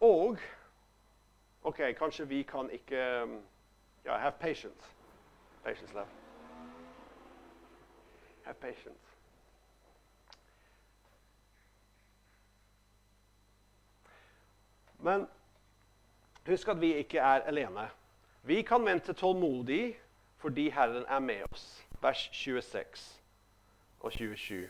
Og 0.00 0.38
OK, 1.62 1.80
kanskje 1.98 2.28
vi 2.28 2.42
kan 2.42 2.70
ikke 2.70 3.22
um, 3.22 3.40
Ja, 4.04 4.16
have 4.16 4.32
patience. 4.40 4.94
Patience, 5.64 5.94
love. 5.94 6.06
Have 8.44 8.54
patience. 8.54 9.16
Men 14.98 15.26
husk 16.46 16.68
at 16.68 16.80
vi 16.80 16.94
ikke 16.94 17.18
er 17.18 17.24
alene. 17.24 17.90
Vi 18.42 18.62
kan 18.62 18.84
vente 18.84 19.12
tålmodig 19.12 19.98
fordi 20.36 20.70
Herren 20.70 21.04
er 21.08 21.18
med 21.18 21.42
oss. 21.52 21.86
Vers 22.00 22.30
26 22.32 23.20
og 24.00 24.12
27. 24.12 24.68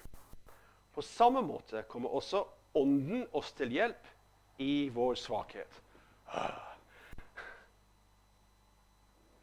På 0.94 1.00
samme 1.00 1.42
måte 1.42 1.82
kommer 1.88 2.08
også 2.08 2.44
Ånden 2.74 3.26
oss 3.32 3.52
til 3.52 3.68
hjelp 3.68 4.06
i 4.58 4.88
vår 4.94 5.14
svakhet. 5.14 5.80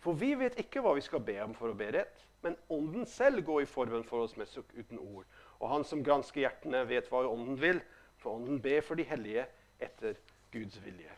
For 0.06 0.14
vi 0.14 0.36
vet 0.38 0.60
ikke 0.62 0.84
hva 0.86 0.94
vi 0.98 1.04
skal 1.04 1.24
be 1.26 1.40
om 1.44 1.56
for 1.58 1.72
å 1.72 1.78
be 1.78 1.90
rett, 1.96 2.22
Men 2.46 2.56
Ånden 2.70 3.08
selv 3.10 3.42
går 3.42 3.64
i 3.64 3.66
forbønn 3.66 4.04
for 4.06 4.22
oss 4.22 4.36
med 4.38 4.46
sukk 4.46 4.70
uten 4.78 5.00
ord. 5.02 5.26
Og 5.58 5.70
han 5.72 5.86
som 5.88 6.04
gransker 6.06 6.44
hjertene, 6.44 6.84
vet 6.86 7.08
hva 7.10 7.24
Ånden 7.26 7.58
vil, 7.58 7.80
for 8.22 8.38
Ånden 8.38 8.60
ber 8.62 8.86
for 8.86 9.00
de 9.00 9.06
hellige 9.10 9.48
etter 9.82 10.14
Guds 10.54 10.78
vilje. 10.84 11.10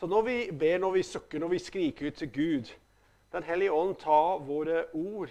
Så 0.00 0.08
når 0.08 0.24
vi 0.30 0.36
ber, 0.56 0.78
når 0.80 0.96
vi 0.96 1.02
sukker, 1.02 1.42
når 1.42 1.52
vi 1.52 1.60
skriker 1.60 2.08
ut 2.08 2.16
til 2.22 2.32
Gud 2.32 2.72
Den 3.32 3.44
hellige 3.44 3.72
ånd 3.72 3.98
tar 4.00 4.38
våre 4.40 4.86
ord 4.96 5.28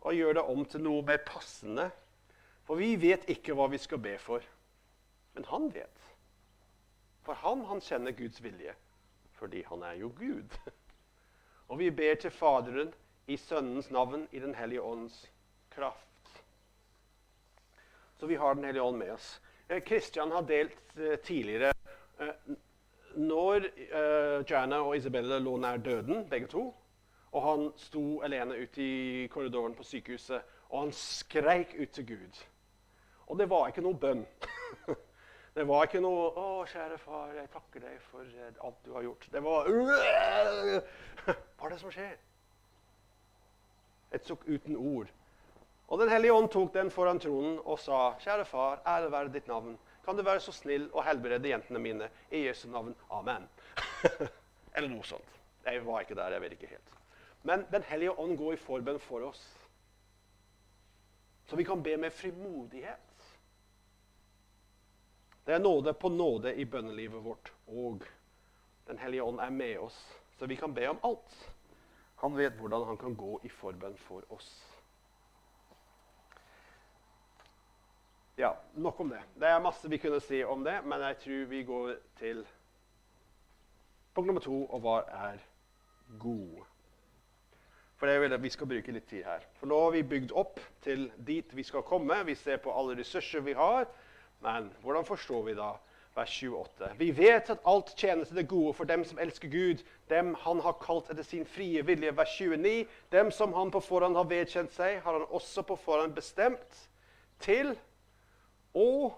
og 0.00 0.14
gjør 0.14 0.36
det 0.38 0.42
om 0.52 0.60
til 0.64 0.84
noe 0.84 1.02
mer 1.02 1.18
passende. 1.26 1.88
For 2.62 2.78
vi 2.78 2.92
vet 2.94 3.26
ikke 3.26 3.56
hva 3.58 3.66
vi 3.72 3.80
skal 3.82 3.98
be 3.98 4.12
for. 4.22 4.44
Men 5.34 5.48
han 5.50 5.66
vet. 5.74 6.09
For 7.22 7.34
han, 7.34 7.64
han 7.64 7.80
kjenner 7.80 8.12
Guds 8.12 8.40
vilje. 8.42 8.74
Fordi 9.32 9.62
han 9.66 9.82
er 9.82 9.92
jo 10.00 10.12
Gud. 10.18 10.56
Og 11.68 11.78
vi 11.78 11.90
ber 11.90 12.14
til 12.14 12.30
Faderen 12.30 12.94
i 13.26 13.36
Sønnens 13.36 13.90
navn, 13.90 14.28
i 14.32 14.38
Den 14.38 14.54
hellige 14.54 14.82
ånds 14.82 15.30
kraft. 15.70 16.42
Så 18.16 18.26
vi 18.26 18.34
har 18.34 18.54
Den 18.54 18.64
hellige 18.64 18.82
ånd 18.82 18.96
med 18.96 19.12
oss. 19.12 19.40
Kristian 19.86 20.32
har 20.32 20.42
delt 20.42 20.96
uh, 20.98 21.14
tidligere 21.22 21.72
uh, 22.20 22.54
Når 23.14 23.64
Jana 24.50 24.80
og 24.82 24.96
Isabella 24.96 25.38
lå 25.38 25.56
nær 25.56 25.76
døden, 25.76 26.28
begge 26.30 26.46
to, 26.46 26.74
og 27.32 27.42
han 27.42 27.72
sto 27.76 28.20
alene 28.22 28.54
ute 28.62 28.82
i 28.82 29.26
korridoren 29.30 29.74
på 29.74 29.82
sykehuset, 29.82 30.42
og 30.68 30.80
han 30.80 30.92
skreik 30.92 31.74
ut 31.80 31.90
til 31.90 32.06
Gud. 32.06 32.42
Og 33.26 33.38
det 33.38 33.50
var 33.50 33.66
ikke 33.68 33.82
noe 33.82 33.98
bønn. 33.98 34.22
det 35.60 35.68
var 35.68 35.84
ikke 35.84 36.00
noe 36.00 36.30
'Å, 36.32 36.64
kjære 36.72 36.96
far, 36.98 37.34
jeg 37.36 37.48
takker 37.52 37.82
deg 37.84 37.96
for 38.08 38.24
alt 38.64 38.78
du 38.84 38.94
har 38.94 39.02
gjort.' 39.04 39.26
Det 39.32 39.42
var 39.44 39.66
Hva 41.26 41.66
er 41.66 41.74
det 41.74 41.80
som 41.82 41.92
skjer? 41.92 42.14
Et 44.16 44.24
sukk 44.24 44.46
uten 44.48 44.76
ord. 44.76 45.10
Og 45.88 46.00
Den 46.00 46.08
hellige 46.08 46.32
ånd 46.32 46.48
tok 46.48 46.72
den 46.72 46.88
foran 46.90 47.20
tronen 47.20 47.58
og 47.60 47.76
sa, 47.78 48.14
'Kjære 48.22 48.46
far, 48.48 48.80
ære 48.86 49.12
være 49.12 49.32
ditt 49.34 49.52
navn.' 49.52 49.76
Kan 50.04 50.16
du 50.16 50.22
være 50.24 50.40
så 50.40 50.52
snill 50.52 50.88
å 50.96 51.04
helbrede 51.04 51.52
jentene 51.52 51.78
mine 51.78 52.08
i 52.32 52.46
Jesu 52.46 52.64
navn? 52.72 52.96
Amen. 53.10 53.44
Eller 54.74 54.88
noe 54.88 55.04
sånt. 55.04 55.36
Jeg 55.66 55.84
var 55.84 56.00
ikke 56.00 56.16
der, 56.16 56.32
jeg 56.32 56.40
vet 56.40 56.56
ikke 56.56 56.72
helt. 56.72 56.96
Men 57.42 57.66
Den 57.70 57.82
hellige 57.82 58.16
ånd 58.16 58.38
går 58.38 58.56
i 58.56 58.64
forbønn 58.64 58.98
for 58.98 59.28
oss. 59.28 59.44
Så 61.52 61.56
vi 61.56 61.68
kan 61.68 61.82
be 61.82 61.96
med 62.00 62.16
frimodighet. 62.16 63.09
Det 65.46 65.54
er 65.54 65.62
nåde 65.62 65.94
på 65.94 66.08
nåde 66.08 66.54
i 66.54 66.64
bønnelivet 66.64 67.24
vårt. 67.24 67.52
Og 67.66 68.04
Den 68.86 68.98
hellige 68.98 69.22
ånd 69.22 69.38
er 69.40 69.50
med 69.50 69.78
oss, 69.78 69.96
så 70.38 70.46
vi 70.46 70.56
kan 70.58 70.74
be 70.74 70.88
om 70.90 70.98
alt. 71.06 71.34
Han 72.20 72.36
vet 72.36 72.56
hvordan 72.58 72.86
han 72.86 72.96
kan 72.98 73.14
gå 73.14 73.40
i 73.44 73.48
forbønn 73.48 73.96
for 73.96 74.24
oss. 74.34 74.48
Ja, 78.36 78.50
nok 78.74 79.00
om 79.00 79.08
det. 79.08 79.20
Det 79.38 79.48
er 79.48 79.62
masse 79.62 79.88
vi 79.88 79.98
kunne 80.00 80.20
si 80.20 80.42
om 80.44 80.64
det, 80.64 80.80
men 80.84 81.00
jeg 81.00 81.16
tror 81.22 81.46
vi 81.52 81.62
går 81.64 81.94
til 82.18 82.42
punkt 84.14 84.26
nummer 84.26 84.42
to, 84.42 84.64
og 84.66 84.80
hva 84.80 84.96
er 85.06 85.38
god? 86.18 86.64
For 88.00 88.08
det 88.08 88.20
vil 88.20 88.30
jeg, 88.30 88.42
Vi 88.42 88.50
skal 88.50 88.66
bruke 88.66 88.92
litt 88.92 89.08
tid 89.08 89.24
her. 89.24 89.44
For 89.60 89.68
nå 89.68 89.80
har 89.82 89.90
vi 89.92 90.02
bygd 90.02 90.32
opp 90.32 90.60
til 90.80 91.10
dit 91.16 91.52
vi 91.56 91.62
skal 91.62 91.84
komme. 91.84 92.16
Vi 92.24 92.34
ser 92.34 92.56
på 92.56 92.72
alle 92.72 92.96
ressurser 92.96 93.44
vi 93.44 93.52
har. 93.52 93.84
Men 94.40 94.70
hvordan 94.82 95.04
forstår 95.04 95.42
vi 95.42 95.54
da 95.54 95.70
vers 96.14 96.42
28? 96.42 96.90
Vi 96.98 97.10
vet 97.16 97.50
at 97.52 97.64
alt 97.68 97.92
tjener 97.96 98.24
til 98.24 98.40
det 98.40 98.48
gode 98.48 98.72
for 98.74 98.88
dem 98.88 99.04
som 99.04 99.20
elsker 99.20 99.52
Gud, 99.52 99.84
dem 100.08 100.34
han 100.44 100.62
har 100.64 100.78
kalt 100.82 101.10
etter 101.12 101.26
sin 101.26 101.46
frie 101.46 101.84
vilje. 101.86 102.16
Vers 102.16 102.36
29. 102.40 102.86
Dem 103.12 103.30
som 103.30 103.52
han 103.56 103.70
på 103.70 103.82
forhånd 103.84 104.16
har 104.16 104.28
vedkjent 104.30 104.72
seg, 104.74 105.00
har 105.04 105.18
han 105.18 105.28
også 105.28 105.64
på 105.68 105.76
forhånd 105.84 106.16
bestemt 106.16 106.84
til 107.44 107.74
å 108.76 109.12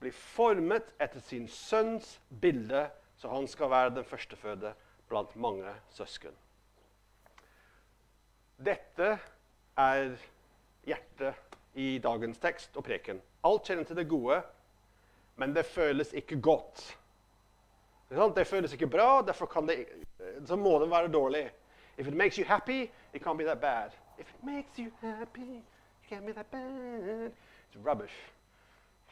bli 0.00 0.12
formet 0.14 0.88
etter 1.00 1.20
sin 1.20 1.48
sønns 1.52 2.16
bilde, 2.40 2.86
så 3.20 3.28
han 3.28 3.48
skal 3.48 3.70
være 3.70 3.96
den 3.98 4.08
førstefødte 4.08 4.72
blant 5.10 5.34
mange 5.36 5.74
søsken. 5.92 6.32
Dette 8.60 9.16
er 9.80 10.14
hjertet 10.88 11.56
i 11.80 11.98
dagens 12.02 12.40
tekst 12.40 12.76
og 12.76 12.84
preken. 12.88 13.20
Alt 13.44 13.66
kjenner 13.66 13.84
til 13.84 13.96
det 13.96 14.08
gode, 14.08 14.42
men 15.36 15.54
det 15.56 15.66
føles 15.66 16.12
ikke 16.12 16.40
godt. 16.40 16.96
Det 18.10 18.46
føles 18.46 18.72
ikke 18.72 18.86
bra, 18.86 19.22
derfor 19.22 19.46
det, 19.60 19.86
så 20.46 20.56
må 20.56 20.78
det 20.78 20.90
være 20.90 21.12
dårlig. 21.12 21.50
If 21.98 22.06
it 22.08 22.14
makes 22.14 22.36
you 22.36 22.44
happy, 22.46 22.90
it 23.14 23.22
can't 23.22 23.36
be 23.36 23.44
that 23.44 23.60
bad. 23.60 23.90
If 24.18 24.34
it 24.34 24.44
makes 24.44 24.78
you 24.78 24.90
happy, 25.00 25.56
it 25.56 26.10
can't 26.10 26.26
be 26.26 26.32
that 26.32 26.46
bad. 26.50 27.32
It's 27.70 27.78
rubbish. 27.86 28.14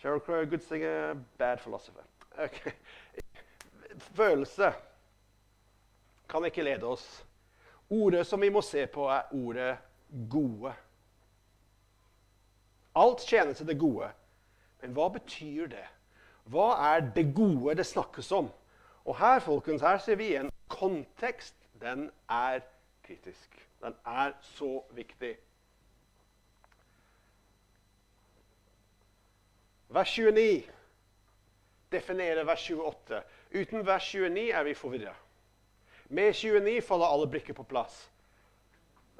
Sheryl 0.03 0.21
Crow, 0.21 0.45
good 0.45 0.61
singer, 0.61 1.15
bad 1.39 1.59
philosopher. 1.59 2.03
Okay. 2.39 2.73
Følelse 3.99 4.73
kan 6.29 6.45
ikke 6.45 6.63
lede 6.63 6.85
oss. 6.85 7.27
Ordet 7.91 8.27
som 8.27 8.41
vi 8.41 8.49
må 8.49 8.61
se 8.61 8.87
på, 8.87 9.09
er 9.09 9.23
ordet 9.33 9.79
'gode'. 10.11 10.73
Alt 12.99 13.23
tjener 13.27 13.55
til 13.55 13.69
det 13.69 13.79
gode. 13.79 14.11
Men 14.83 14.95
hva 14.97 15.09
betyr 15.15 15.71
det? 15.71 15.85
Hva 16.51 16.71
er 16.95 17.05
det 17.15 17.29
gode 17.37 17.77
det 17.79 17.87
snakkes 17.87 18.33
om? 18.33 18.49
Og 19.05 19.19
her 19.19 19.39
folkens, 19.45 19.83
her 19.83 19.99
ser 20.03 20.19
vi 20.21 20.33
en 20.37 20.51
kontekst. 20.69 21.55
Den 21.81 22.11
er 22.29 22.61
kritisk. 23.07 23.69
Den 23.83 23.95
er 24.07 24.33
så 24.43 24.83
viktig. 24.97 25.37
Vers 29.89 30.19
29 30.19 30.63
definerer 31.93 32.45
vers 32.45 32.71
28. 32.71 33.23
Uten 33.55 33.87
vers 33.87 34.15
29 34.15 34.51
er 34.53 34.65
vi 34.65 34.75
forvirra. 34.75 35.15
Med 36.09 36.33
29 36.35 36.83
faller 36.83 37.07
alle 37.07 37.31
brikker 37.31 37.55
på 37.55 37.63
plass. 37.63 38.11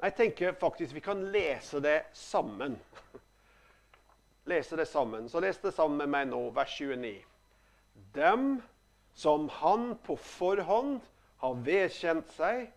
Jeg 0.01 0.15
tenker 0.15 0.53
faktisk 0.59 0.93
vi 0.93 0.99
kan 0.99 1.23
lese 1.31 1.81
det 1.81 2.01
sammen. 2.13 2.77
Lese 4.49 4.77
det 4.79 4.87
sammen. 4.89 5.29
Så 5.29 5.41
les 5.43 5.59
det 5.61 5.73
sammen 5.75 5.99
med 6.01 6.09
meg 6.13 6.29
nå, 6.31 6.41
vers 6.55 6.73
29. 6.79 7.13
Dem 8.15 8.59
som 9.13 9.49
han 9.59 9.93
på 10.05 10.15
forhånd 10.17 10.99
har 11.43 11.61
vedkjent 11.65 12.31
seg, 12.35 12.69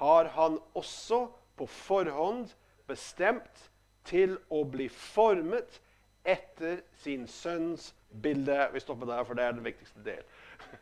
har 0.00 0.30
han 0.34 0.58
også 0.78 1.26
på 1.58 1.68
forhånd 1.68 2.54
bestemt 2.88 3.68
til 4.08 4.38
å 4.50 4.62
bli 4.66 4.88
formet 4.90 5.80
etter 6.24 6.80
sin 7.02 7.26
sønns 7.30 7.92
bilde. 8.22 8.56
Vi 8.72 8.82
stopper 8.82 9.10
der, 9.10 9.24
for 9.26 9.38
det 9.38 9.44
er 9.44 9.56
den 9.56 9.66
viktigste 9.66 10.02
del. 10.06 10.24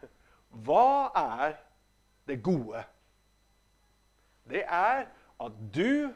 Hva 0.65 1.11
er 1.17 1.57
det 2.29 2.41
gode? 2.45 2.85
Det 4.51 4.65
er 4.65 5.07
at 5.41 5.59
du 5.75 6.11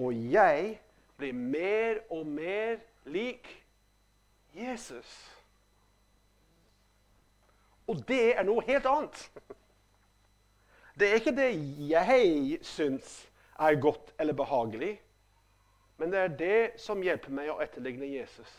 og 0.00 0.16
jeg 0.32 0.78
blir 1.18 1.36
mer 1.36 2.02
og 2.10 2.26
mer 2.26 2.80
lik 3.04 3.48
Jesus. 4.56 5.08
Og 7.88 8.02
det 8.08 8.34
er 8.36 8.46
noe 8.46 8.64
helt 8.66 8.86
annet. 8.86 9.24
Det 10.92 11.06
er 11.08 11.14
ikke 11.16 11.32
det 11.32 11.46
jeg 11.88 12.58
syns 12.68 13.14
er 13.56 13.78
godt 13.80 14.10
eller 14.20 14.36
behagelig. 14.36 14.90
Men 15.96 16.12
det 16.12 16.18
er 16.20 16.34
det 16.36 16.58
som 16.84 17.00
hjelper 17.00 17.32
meg 17.32 17.48
å 17.48 17.56
etterligne 17.64 18.10
Jesus. 18.10 18.50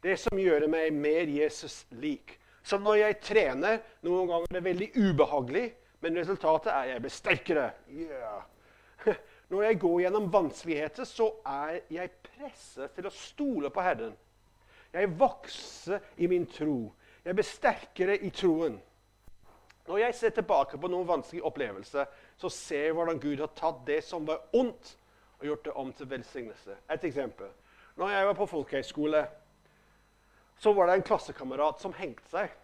Det 0.00 0.16
som 0.22 0.40
gjør 0.40 0.64
meg 0.72 0.96
mer 0.96 1.28
Jesus 1.28 1.82
lik. 2.00 2.38
Som 2.64 2.88
når 2.88 3.02
jeg 3.02 3.18
trener, 3.28 3.82
noen 4.08 4.32
ganger 4.32 4.48
er 4.48 4.56
det 4.56 4.64
veldig 4.70 4.88
ubehagelig, 4.96 5.66
men 6.00 6.16
resultatet 6.16 6.72
er 6.72 6.80
at 6.80 6.92
jeg 6.94 7.04
blir 7.04 7.14
sterkere. 7.20 7.68
Yeah. 7.92 8.40
Når 9.48 9.62
jeg 9.62 9.78
går 9.80 10.00
gjennom 10.00 10.32
vanskeligheter, 10.32 11.06
så 11.06 11.28
er 11.46 11.80
jeg 11.92 12.14
presset 12.24 12.96
til 12.96 13.06
å 13.06 13.14
stole 13.14 13.70
på 13.70 13.84
Herren. 13.84 14.16
Jeg 14.92 15.12
vokser 15.18 16.02
i 16.16 16.26
min 16.30 16.46
tro. 16.50 16.90
Jeg 17.24 17.36
blir 17.36 17.46
sterkere 17.46 18.16
i 18.18 18.30
troen. 18.34 18.80
Når 19.86 20.00
jeg 20.02 20.14
ser 20.18 20.34
tilbake 20.34 20.78
på 20.82 20.90
noen 20.90 21.06
vanskelige 21.06 21.46
opplevelser, 21.46 22.06
så 22.36 22.50
ser 22.50 22.88
jeg 22.88 22.96
hvordan 22.98 23.20
Gud 23.22 23.42
har 23.42 23.52
tatt 23.54 23.84
det 23.86 24.00
som 24.04 24.26
var 24.26 24.48
ondt, 24.56 24.96
og 25.38 25.46
gjort 25.46 25.64
det 25.66 25.74
om 25.78 25.92
til 25.92 26.10
velsignelse. 26.10 26.78
Et 26.90 27.04
eksempel. 27.04 27.50
Når 27.96 28.10
jeg 28.10 28.26
var 28.26 28.38
på 28.38 28.46
folkehøyskole, 28.50 29.26
så 30.58 30.72
var 30.72 30.88
det 30.88 30.96
en 30.96 31.06
klassekamerat 31.06 31.80
som 31.80 31.94
hengte 31.94 32.26
seg. 32.32 32.54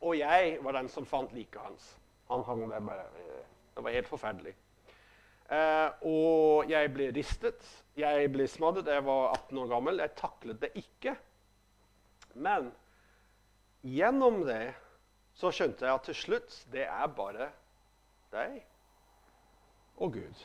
Og 0.00 0.16
jeg 0.18 0.58
var 0.62 0.78
den 0.78 0.88
som 0.92 1.08
fant 1.08 1.32
liket 1.34 1.60
hans. 1.60 1.96
Han 2.30 2.44
hang 2.46 2.62
der 2.70 2.80
bare. 2.80 3.08
Det 3.74 3.84
var 3.84 3.96
helt 3.96 4.08
forferdelig. 4.08 4.54
Eh, 5.46 6.06
og 6.08 6.70
jeg 6.70 6.90
ble 6.94 7.10
ristet. 7.14 7.68
Jeg 7.98 8.30
ble 8.34 8.48
smadret. 8.50 8.88
Jeg 8.90 9.04
var 9.06 9.36
18 9.36 9.62
år 9.62 9.70
gammel. 9.70 10.02
Jeg 10.02 10.16
taklet 10.18 10.60
det 10.64 10.72
ikke. 10.80 11.14
Men 12.34 12.72
gjennom 13.86 14.42
det 14.46 14.74
så 15.36 15.52
skjønte 15.52 15.86
jeg 15.86 15.94
at 15.94 16.06
til 16.08 16.16
slutt 16.16 16.58
det 16.72 16.86
er 16.88 17.08
bare 17.12 17.50
deg. 18.32 18.60
og 19.96 20.12
Gud. 20.12 20.44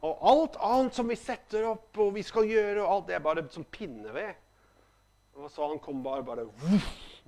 Og 0.00 0.22
alt 0.30 0.56
annet 0.64 0.96
som 0.96 1.08
vi 1.08 1.16
setter 1.16 1.66
opp 1.68 1.98
og 2.00 2.14
vi 2.14 2.22
skal 2.24 2.48
gjøre, 2.48 2.80
og 2.82 2.92
alt 2.94 3.08
det 3.08 3.16
er 3.18 3.24
bare 3.24 3.44
som 3.52 3.64
pinneved. 3.68 4.32
Og 5.36 5.50
så 5.52 5.68
han 5.68 5.80
kom 5.80 6.02
bare, 6.04 6.24
bare 6.24 6.46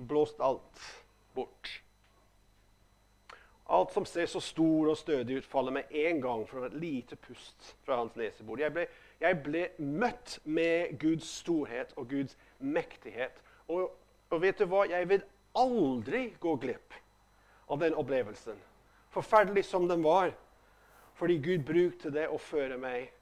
blåst 0.09 0.41
alt 0.41 0.87
bort. 1.37 1.82
Alt 3.67 3.93
som 3.93 4.05
ser 4.05 4.27
så 4.27 4.41
stor 4.41 4.91
og 4.91 4.97
stødig 4.97 5.37
ut, 5.37 5.47
faller 5.47 5.73
med 5.73 5.91
en 5.91 6.21
gang 6.21 6.43
fra 6.49 6.67
et 6.67 6.75
lite 6.75 7.17
pust 7.17 7.77
fra 7.87 8.01
hans 8.01 8.17
nesebord. 8.19 8.61
Jeg 8.61 8.75
ble, 8.75 8.87
jeg 9.21 9.39
ble 9.45 9.63
møtt 9.79 10.39
med 10.45 10.99
Guds 11.01 11.29
storhet 11.41 11.95
og 11.97 12.11
Guds 12.11 12.37
mektighet. 12.59 13.39
Og, 13.69 13.93
og 14.31 14.43
vet 14.43 14.59
du 14.59 14.67
hva? 14.67 14.85
Jeg 14.91 15.09
vil 15.09 15.23
aldri 15.59 16.25
gå 16.43 16.57
glipp 16.61 16.99
av 17.71 17.81
den 17.81 17.95
opplevelsen. 17.95 18.59
Forferdelig 19.15 19.65
som 19.69 19.87
den 19.89 20.03
var. 20.05 20.35
Fordi 21.15 21.39
Gud 21.39 21.67
brukte 21.69 22.11
det 22.11 22.27
å 22.33 22.41
føre 22.41 22.79
meg 22.81 23.13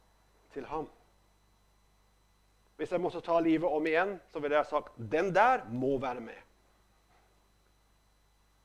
til 0.54 0.64
ham. 0.70 0.86
Hvis 2.80 2.94
jeg 2.94 3.02
måtte 3.02 3.20
ta 3.20 3.36
livet 3.44 3.68
om 3.68 3.86
igjen, 3.86 4.14
så 4.32 4.40
ville 4.40 4.56
jeg 4.56 4.70
sagt 4.70 4.96
den 5.12 5.34
der 5.36 5.66
må 5.68 5.98
være 6.00 6.22
med 6.24 6.46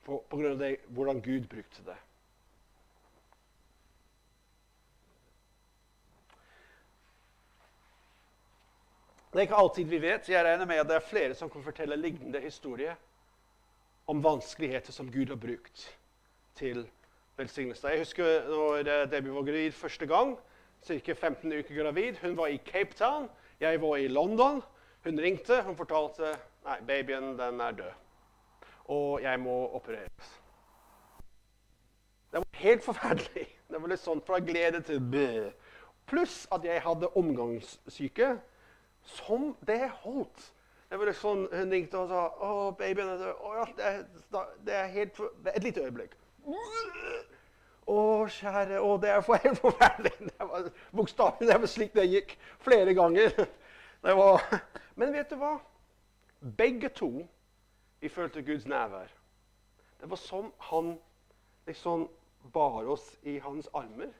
på, 0.05 0.19
på 0.29 0.37
grunn 0.37 0.53
av 0.53 0.61
det, 0.61 0.75
hvordan 0.93 1.21
Gud 1.25 1.47
brukte 1.49 1.83
det. 1.85 1.97
Det 9.33 9.41
er 9.41 9.47
ikke 9.49 9.59
alltid 9.59 9.89
vi 9.91 9.97
vet. 9.99 10.29
Jeg 10.31 10.45
regner 10.47 10.67
med 10.69 10.79
at 10.79 10.87
det 10.87 10.95
er 10.95 11.09
flere 11.09 11.35
som 11.35 11.49
kan 11.51 11.63
fortelle 11.63 11.97
lignende 11.99 12.39
historier 12.39 12.95
om 14.07 14.21
vanskeligheter 14.23 14.95
som 14.95 15.09
Gud 15.11 15.33
har 15.33 15.41
brukt 15.41 15.89
til 16.55 16.85
velsignelse. 17.35 17.89
Jeg 17.91 18.05
husker 18.05 18.47
når 18.47 19.09
Debbie 19.11 19.33
var 19.35 19.49
gravid 19.49 19.75
første 19.75 20.07
gang. 20.07 20.37
Ca. 20.85 21.13
15 21.13 21.51
uker 21.51 21.81
gravid. 21.81 22.21
Hun 22.21 22.37
var 22.37 22.47
i 22.47 22.61
Cape 22.63 22.95
Town. 22.95 23.27
Jeg 23.59 23.81
var 23.81 23.97
i 23.97 24.07
London. 24.07 24.63
Hun 25.03 25.19
ringte. 25.19 25.59
Hun 25.65 25.75
fortalte 25.75 26.37
nei, 26.63 26.79
babyen 26.87 27.35
den 27.35 27.59
er 27.59 27.71
død 27.81 28.04
og 28.85 29.21
jeg 29.21 29.39
må 29.39 29.53
opereres. 29.77 30.33
Det 32.31 32.41
var 32.41 32.59
helt 32.59 32.83
forferdelig. 32.83 33.47
Det 33.69 33.81
var 33.81 33.89
litt 33.89 34.01
sånn 34.03 34.21
fra 34.27 34.39
glede 34.43 34.81
til 34.85 34.99
bø. 34.99 35.29
Pluss 36.05 36.43
at 36.53 36.65
jeg 36.67 36.83
hadde 36.83 37.09
omgangssyke 37.17 38.35
som 39.15 39.53
det 39.65 39.79
holdt. 40.03 40.51
Det 40.89 40.99
var 40.99 41.09
litt 41.09 41.17
sånn, 41.17 41.47
Hun 41.51 41.71
ringte 41.73 41.97
og 41.97 42.11
sa 42.11 42.25
å, 42.45 42.49
babyen 42.77 43.09
er 43.13 43.21
død. 43.23 44.51
Det, 44.67 44.75
er 44.75 44.91
helt 44.93 45.15
for, 45.17 45.33
Et 45.53 45.63
lite 45.63 45.85
øyeblikk. 45.85 46.13
Å, 47.85 47.97
kjære 48.35 48.81
Å, 48.81 48.89
det 49.01 49.13
er 49.13 49.23
helt 49.45 49.61
forferdelig. 49.61 50.13
Det 50.35 50.49
var 50.49 50.67
bokstavelig 50.91 51.49
det 51.49 51.57
var 51.61 51.71
slik 51.71 51.95
det 51.95 52.05
gikk 52.09 52.35
flere 52.61 52.93
ganger. 52.97 53.33
Det 54.05 54.13
var, 54.13 54.43
men 54.99 55.15
vet 55.15 55.31
du 55.31 55.39
hva? 55.39 55.55
Begge 56.59 56.91
to 56.93 57.09
vi 57.99 58.10
følte 58.10 58.43
Guds 58.43 58.65
nærvær. 58.65 59.08
Det 60.01 60.10
var 60.10 60.15
som 60.15 60.53
han 60.60 60.99
liksom 61.65 62.10
bar 62.53 62.86
oss 62.86 63.19
i 63.23 63.38
hans 63.38 63.69
armer. 63.73 64.12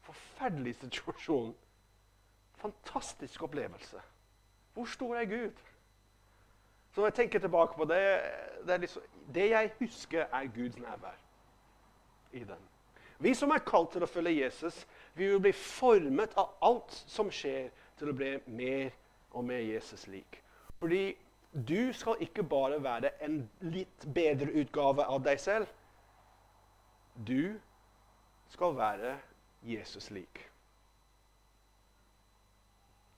Forferdelig 0.00 0.74
situasjon. 0.74 1.54
Fantastisk 2.56 3.42
opplevelse. 3.42 4.00
Hvor 4.74 4.84
stor 4.84 5.16
er 5.16 5.24
Gud? 5.24 5.52
Så 6.92 7.00
når 7.00 7.06
jeg 7.06 7.14
tenker 7.14 7.38
tilbake 7.38 7.74
på 7.76 7.84
det, 7.84 8.20
det, 8.66 8.80
liksom, 8.80 9.02
det 9.34 9.50
jeg 9.50 9.72
husker, 9.78 10.20
er 10.32 10.46
Guds 10.54 10.78
nærvær 10.78 11.18
i 12.32 12.38
den. 12.38 12.68
Vi 13.18 13.34
som 13.34 13.50
er 13.50 13.64
kalt 13.64 13.90
til 13.92 14.04
å 14.04 14.08
følge 14.08 14.42
Jesus, 14.42 14.86
vi 15.14 15.26
vil 15.28 15.40
bli 15.40 15.52
formet 15.52 16.34
av 16.36 16.56
alt 16.64 16.92
som 17.08 17.30
skjer, 17.32 17.70
til 17.96 18.12
å 18.12 18.16
bli 18.16 18.34
mer 18.46 18.90
og 19.30 19.44
mer 19.44 19.62
Jesus 19.64 20.06
lik. 20.12 20.42
Fordi 20.78 21.16
du 21.56 21.92
skal 21.96 22.20
ikke 22.20 22.44
bare 22.44 22.82
være 22.84 23.14
en 23.24 23.38
litt 23.64 24.04
bedre 24.12 24.52
utgave 24.60 25.06
av 25.08 25.22
deg 25.24 25.40
selv. 25.40 25.70
Du 27.16 27.56
skal 28.52 28.76
være 28.76 29.14
Jesus 29.64 30.10
lik. 30.12 30.42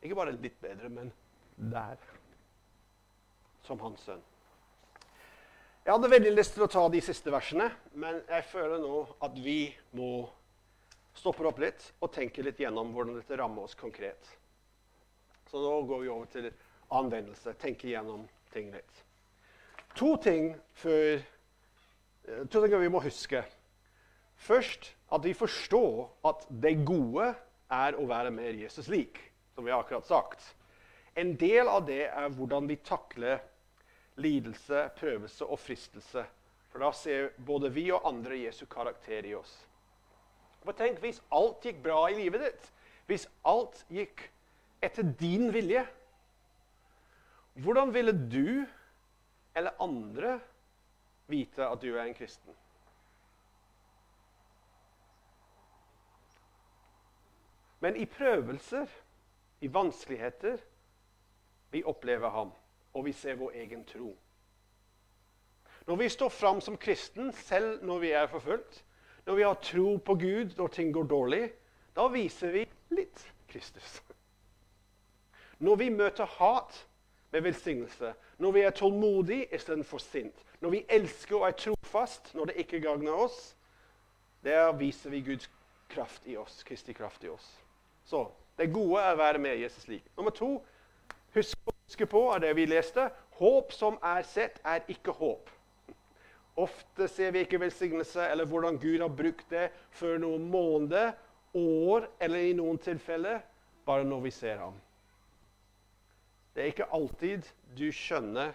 Ikke 0.02 0.14
bare 0.14 0.36
litt 0.38 0.60
bedre, 0.62 0.88
men 0.88 1.10
der. 1.58 1.98
Som 3.66 3.82
hans 3.82 4.06
sønn. 4.06 4.22
Jeg 5.82 5.96
hadde 5.96 6.10
veldig 6.12 6.30
lyst 6.36 6.54
til 6.54 6.62
å 6.66 6.70
ta 6.70 6.84
de 6.92 7.00
siste 7.02 7.32
versene, 7.32 7.66
men 7.98 8.20
jeg 8.28 8.44
føler 8.52 8.78
nå 8.82 9.02
at 9.24 9.38
vi 9.40 9.72
må 9.96 10.28
stoppe 11.16 11.46
opp 11.48 11.58
litt 11.62 11.86
og 11.98 12.12
tenke 12.14 12.44
litt 12.44 12.60
gjennom 12.60 12.92
hvordan 12.94 13.18
dette 13.18 13.38
rammer 13.40 13.66
oss 13.66 13.74
konkret. 13.74 14.30
Så 15.50 15.58
nå 15.58 15.72
går 15.88 16.02
vi 16.04 16.10
over 16.12 16.28
til 16.30 16.50
anvendelse. 16.88 17.54
Tenke 17.60 17.90
gjennom 17.90 18.26
ting 18.52 18.70
litt. 18.72 19.02
To 19.98 20.14
ting 20.22 20.52
før 20.78 21.18
eh, 21.18 22.44
To 22.50 22.62
ting 22.62 22.76
vi 22.80 22.92
må 22.92 23.02
huske. 23.02 23.42
Først 24.38 24.92
at 25.10 25.24
vi 25.24 25.34
forstår 25.34 26.08
at 26.28 26.46
det 26.62 26.76
gode 26.86 27.32
er 27.72 27.96
å 27.98 28.06
være 28.08 28.30
mer 28.32 28.56
Jesus 28.56 28.88
lik, 28.92 29.18
som 29.54 29.66
vi 29.66 29.72
har 29.72 29.82
akkurat 29.82 30.06
sagt. 30.06 30.44
En 31.18 31.34
del 31.40 31.68
av 31.68 31.86
det 31.88 32.04
er 32.06 32.28
hvordan 32.36 32.68
vi 32.70 32.76
takler 32.84 33.40
lidelse, 34.20 34.88
prøvelse 34.98 35.46
og 35.46 35.58
fristelse. 35.58 36.24
For 36.68 36.84
da 36.84 36.92
ser 36.94 37.32
både 37.46 37.72
vi 37.74 37.88
og 37.94 38.06
andre 38.06 38.38
Jesu 38.44 38.66
karakter 38.70 39.26
i 39.26 39.34
oss. 39.34 39.54
For 40.62 40.76
tenk 40.76 41.00
hvis 41.02 41.22
alt 41.34 41.64
gikk 41.64 41.80
bra 41.82 42.02
i 42.10 42.18
livet 42.18 42.44
ditt, 42.44 42.66
hvis 43.08 43.24
alt 43.48 43.80
gikk 43.90 44.26
etter 44.84 45.06
din 45.18 45.48
vilje 45.54 45.86
hvordan 47.62 47.94
ville 47.94 48.12
du 48.12 48.66
eller 49.56 49.82
andre 49.82 50.40
vite 51.26 51.66
at 51.66 51.82
du 51.82 51.96
er 51.96 52.04
en 52.04 52.14
kristen? 52.14 52.54
Men 57.80 57.96
i 57.96 58.06
prøvelser, 58.06 58.86
i 59.60 59.74
vanskeligheter, 59.74 60.58
vi 61.70 61.82
opplever 61.84 62.30
ham, 62.30 62.52
og 62.94 63.04
vi 63.04 63.12
ser 63.12 63.34
vår 63.34 63.50
egen 63.50 63.84
tro. 63.84 64.16
Når 65.86 65.96
vi 65.96 66.08
står 66.08 66.28
fram 66.28 66.60
som 66.60 66.76
kristen, 66.76 67.32
selv 67.32 67.84
når 67.84 67.98
vi 67.98 68.10
er 68.10 68.26
forfulgt, 68.26 68.84
når 69.26 69.34
vi 69.34 69.42
har 69.42 69.54
tro 69.54 69.96
på 69.96 70.14
Gud 70.14 70.56
når 70.56 70.66
ting 70.66 70.94
går 70.94 71.02
dårlig, 71.02 71.52
da 71.96 72.06
viser 72.08 72.52
vi 72.52 72.64
litt 72.90 73.24
Kristus. 73.48 74.02
Når 75.58 75.76
vi 75.76 75.88
møter 75.90 76.26
hat, 76.38 76.87
med 77.30 77.40
velsignelse. 77.40 78.14
Når 78.38 78.50
vi 78.50 78.60
er 78.60 78.70
tålmodige 78.70 79.54
istedenfor 79.54 79.98
sint. 79.98 80.44
Når 80.60 80.70
vi 80.70 80.84
elsker 80.88 81.36
og 81.36 81.48
er 81.48 81.50
trofast 81.50 82.34
når 82.34 82.44
det 82.44 82.56
ikke 82.64 82.80
gagner 82.80 83.12
oss. 83.12 83.56
Der 84.44 84.72
viser 84.72 85.10
vi 85.10 85.20
Guds 85.20 85.50
kraft 85.88 86.22
i 86.26 86.36
oss, 86.36 86.62
Kristi 86.62 86.92
kraft 86.92 87.24
i 87.24 87.28
oss. 87.28 87.58
Så 88.04 88.28
det 88.58 88.72
gode 88.72 89.02
er 89.02 89.14
å 89.14 89.20
være 89.20 89.38
med 89.38 89.60
Jesus 89.60 89.88
lik. 89.88 90.04
Nummer 90.16 90.30
to, 90.34 90.62
husk, 91.34 91.58
husk 91.86 92.08
på 92.10 92.22
av 92.32 92.40
det 92.40 92.54
vi 92.56 92.66
leste. 92.66 93.10
Håp 93.38 93.72
som 93.72 93.98
er 94.02 94.22
sett, 94.26 94.60
er 94.64 94.86
ikke 94.88 95.14
håp. 95.14 95.50
Ofte 96.58 97.06
ser 97.08 97.30
vi 97.30 97.44
ikke 97.44 97.60
velsignelse 97.60 98.24
eller 98.26 98.46
hvordan 98.50 98.80
Gud 98.82 98.98
har 99.00 99.14
brukt 99.14 99.46
det 99.50 99.68
før 99.94 100.18
noen 100.18 100.48
måneder, 100.50 101.12
år 101.54 102.08
eller 102.20 102.50
i 102.50 102.56
noen 102.56 102.78
tilfeller 102.82 103.38
bare 103.86 104.04
når 104.04 104.20
vi 104.26 104.30
ser 104.34 104.58
ham. 104.60 104.74
Det 106.58 106.64
er 106.64 106.72
ikke 106.72 106.88
alltid 106.90 107.44
du 107.78 107.84
skjønner 107.94 108.48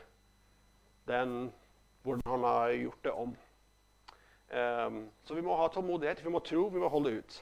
den, 1.07 1.53
hvordan 2.03 2.33
han 2.33 2.41
har 2.43 2.73
gjort 2.75 3.05
det 3.05 3.13
om. 3.15 3.29
Um, 4.51 4.97
så 5.23 5.37
vi 5.37 5.43
må 5.45 5.55
ha 5.55 5.69
tålmodighet, 5.71 6.19
vi 6.25 6.33
må 6.33 6.41
tro, 6.43 6.65
vi 6.67 6.81
må 6.83 6.89
holde 6.91 7.13
ut. 7.21 7.37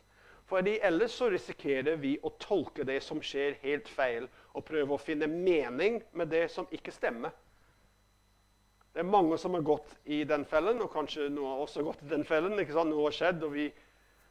For 0.46 0.62
ellers 0.62 1.18
så 1.18 1.32
risikerer 1.34 1.98
vi 1.98 2.14
å 2.22 2.30
tolke 2.38 2.86
det 2.86 3.00
som 3.02 3.24
skjer, 3.26 3.58
helt 3.64 3.90
feil, 3.90 4.30
og 4.54 4.68
prøve 4.70 4.94
å 4.94 5.02
finne 5.02 5.26
mening 5.32 5.98
med 6.14 6.30
det 6.30 6.46
som 6.54 6.70
ikke 6.70 6.94
stemmer. 6.94 7.34
Det 8.94 9.02
er 9.02 9.10
mange 9.18 9.42
som 9.42 9.58
har 9.58 9.66
gått 9.66 9.98
i 10.06 10.22
den 10.30 10.46
fellen, 10.46 10.86
og 10.86 10.94
kanskje 10.94 11.32
noen 11.34 11.56
har 11.56 11.66
også 11.66 11.90
gått 11.90 12.06
i 12.06 12.14
den 12.14 12.28
fellen. 12.28 12.60
ikke 12.62 12.78
sant? 12.78 12.94
Noe 12.94 13.10
har 13.10 13.18
skjedd, 13.18 13.42
og 13.50 13.58
vi 13.58 13.72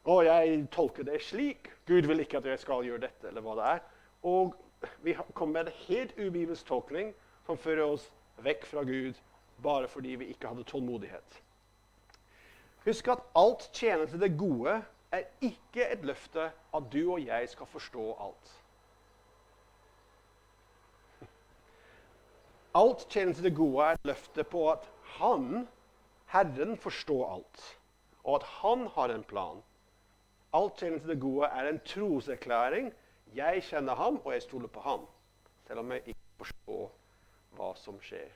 Å, 0.06 0.22
jeg 0.24 0.62
tolker 0.72 1.04
det 1.04 1.18
slik. 1.26 1.74
Gud 1.90 2.06
vil 2.08 2.22
ikke 2.22 2.38
at 2.38 2.46
jeg 2.48 2.62
skal 2.62 2.86
gjøre 2.86 3.02
dette, 3.02 3.26
eller 3.28 3.42
hva 3.44 3.58
det 3.58 3.66
er. 3.74 3.82
Og 4.30 4.54
vi 5.02 5.16
kommer 5.34 5.52
med 5.52 5.66
en 5.66 5.78
helt 5.86 6.18
ubibelsk 6.18 6.66
tolkning 6.66 7.12
som 7.46 7.58
fører 7.58 7.84
oss 7.86 8.06
vekk 8.44 8.66
fra 8.66 8.84
Gud 8.84 9.18
bare 9.62 9.88
fordi 9.88 10.14
vi 10.20 10.30
ikke 10.32 10.48
hadde 10.48 10.64
tålmodighet. 10.64 11.42
Husk 12.84 13.08
at 13.12 13.24
alt 13.36 13.68
tjener 13.76 14.08
til 14.08 14.20
det 14.22 14.32
gode 14.40 14.78
er 15.12 15.26
ikke 15.44 15.84
et 15.84 16.04
løfte 16.06 16.48
at 16.74 16.92
du 16.92 17.02
og 17.12 17.20
jeg 17.20 17.48
skal 17.48 17.68
forstå 17.68 18.06
alt. 18.20 18.54
Alt 22.74 23.04
tjener 23.10 23.34
til 23.34 23.44
det 23.44 23.56
gode 23.56 23.84
er 23.84 23.98
et 23.98 24.06
løfte 24.06 24.44
på 24.44 24.70
at 24.70 24.86
Han, 25.18 25.68
Herren, 26.30 26.76
forstår 26.76 27.34
alt. 27.34 27.76
og 28.24 28.34
at 28.34 28.42
han 28.42 28.86
har 28.94 29.08
en 29.08 29.24
plan. 29.24 29.62
Alt 30.52 30.76
tjener 30.78 30.98
til 30.98 31.08
det 31.08 31.20
gode 31.20 31.46
er 31.46 31.68
en 31.68 31.80
troserklæring. 31.86 32.92
Jeg 33.34 33.62
kjenner 33.62 33.94
ham, 33.94 34.18
og 34.24 34.32
jeg 34.32 34.42
stoler 34.42 34.68
på 34.72 34.82
ham, 34.82 35.06
selv 35.66 35.84
om 35.84 35.92
jeg 35.92 36.02
ikke 36.14 36.38
forstår 36.42 36.86
hva 37.58 37.72
som 37.78 37.98
skjer. 38.02 38.30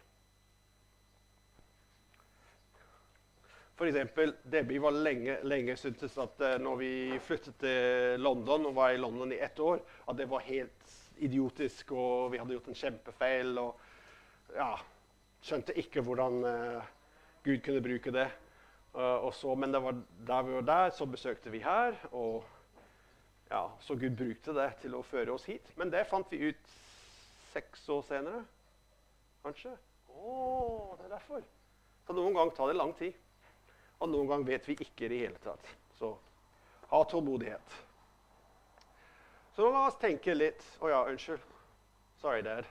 For 3.75 3.91
eksempel, 3.91 4.37
Debbie 4.47 4.83
var 4.83 4.95
lenge, 4.95 5.41
lenge 5.43 5.75
syntes 5.77 6.15
at 6.23 6.39
uh, 6.39 6.53
når 6.63 6.77
vi 6.79 6.93
flyttet 7.19 7.57
til 7.59 8.21
London 8.23 8.69
og 8.71 8.77
var 8.77 8.95
i 8.95 9.01
London 9.03 9.35
i 9.35 9.41
ett 9.43 9.59
år, 9.59 9.83
at 10.07 10.19
det 10.19 10.29
var 10.31 10.47
helt 10.47 10.95
idiotisk, 11.19 11.91
og 11.93 12.31
vi 12.33 12.39
hadde 12.39 12.55
gjort 12.55 12.71
en 12.71 12.79
kjempefeil. 12.79 13.59
Og 13.59 14.55
ja, 14.55 14.71
skjønte 15.43 15.75
ikke 15.83 16.05
hvordan 16.07 16.39
uh, 16.47 16.87
Gud 17.43 17.59
kunne 17.67 17.83
bruke 17.83 18.15
det. 18.15 18.29
Uh, 18.95 19.27
så, 19.35 19.57
men 19.59 19.75
det 19.75 19.83
var 19.83 19.99
der 20.29 20.47
vi 20.47 20.55
var 20.61 20.69
der, 20.71 20.95
så 20.95 21.11
besøkte 21.11 21.51
vi 21.51 21.65
her. 21.67 21.99
Og 22.13 22.45
ja, 23.51 23.71
så 23.81 23.95
Gud 23.95 24.17
brukte 24.17 24.55
det 24.57 24.71
til 24.83 24.95
å 24.97 25.03
føre 25.07 25.35
oss 25.35 25.45
hit. 25.49 25.69
Men 25.77 25.93
det 25.93 26.07
fant 26.11 26.31
vi 26.33 26.51
ut 26.51 26.77
seks 27.53 27.89
år 27.93 28.03
senere. 28.09 28.45
Kanskje. 29.45 29.75
Å, 30.15 30.35
det 30.99 31.09
er 31.09 31.17
derfor. 31.17 31.43
Så 32.07 32.17
noen 32.17 32.37
ganger 32.37 32.57
tar 32.57 32.71
det 32.71 32.79
lang 32.79 32.95
tid. 32.99 33.17
Og 34.01 34.11
noen 34.11 34.31
ganger 34.31 34.55
vet 34.55 34.69
vi 34.69 34.79
ikke 34.81 35.07
i 35.07 35.11
det 35.13 35.21
hele 35.27 35.43
tatt. 35.45 35.69
Så 35.99 36.15
ha 36.91 37.03
tålmodighet. 37.09 37.77
Så 39.55 39.69
la 39.71 39.85
oss 39.87 40.01
tenke 40.03 40.35
litt 40.35 40.63
Å 40.81 40.87
oh 40.87 40.91
ja, 40.91 41.05
unnskyld. 41.07 41.43
Sorry, 42.21 42.43
Dad. 42.43 42.67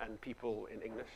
And 0.00 0.18
people 0.20 0.66
in 0.72 0.82
English. 0.82 1.10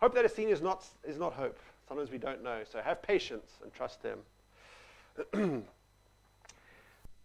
Hope 0.00 0.14
that 0.14 0.24
a 0.24 0.28
scene 0.28 0.50
is 0.50 0.62
not, 0.62 0.84
is 1.04 1.18
not 1.18 1.34
hope. 1.34 1.58
Sometimes 1.88 2.10
we 2.10 2.18
don't 2.18 2.42
know. 2.42 2.64
So 2.64 2.80
have 2.80 3.02
patience 3.02 3.60
and 3.62 3.72
trust 3.72 4.02
Him. 4.02 4.24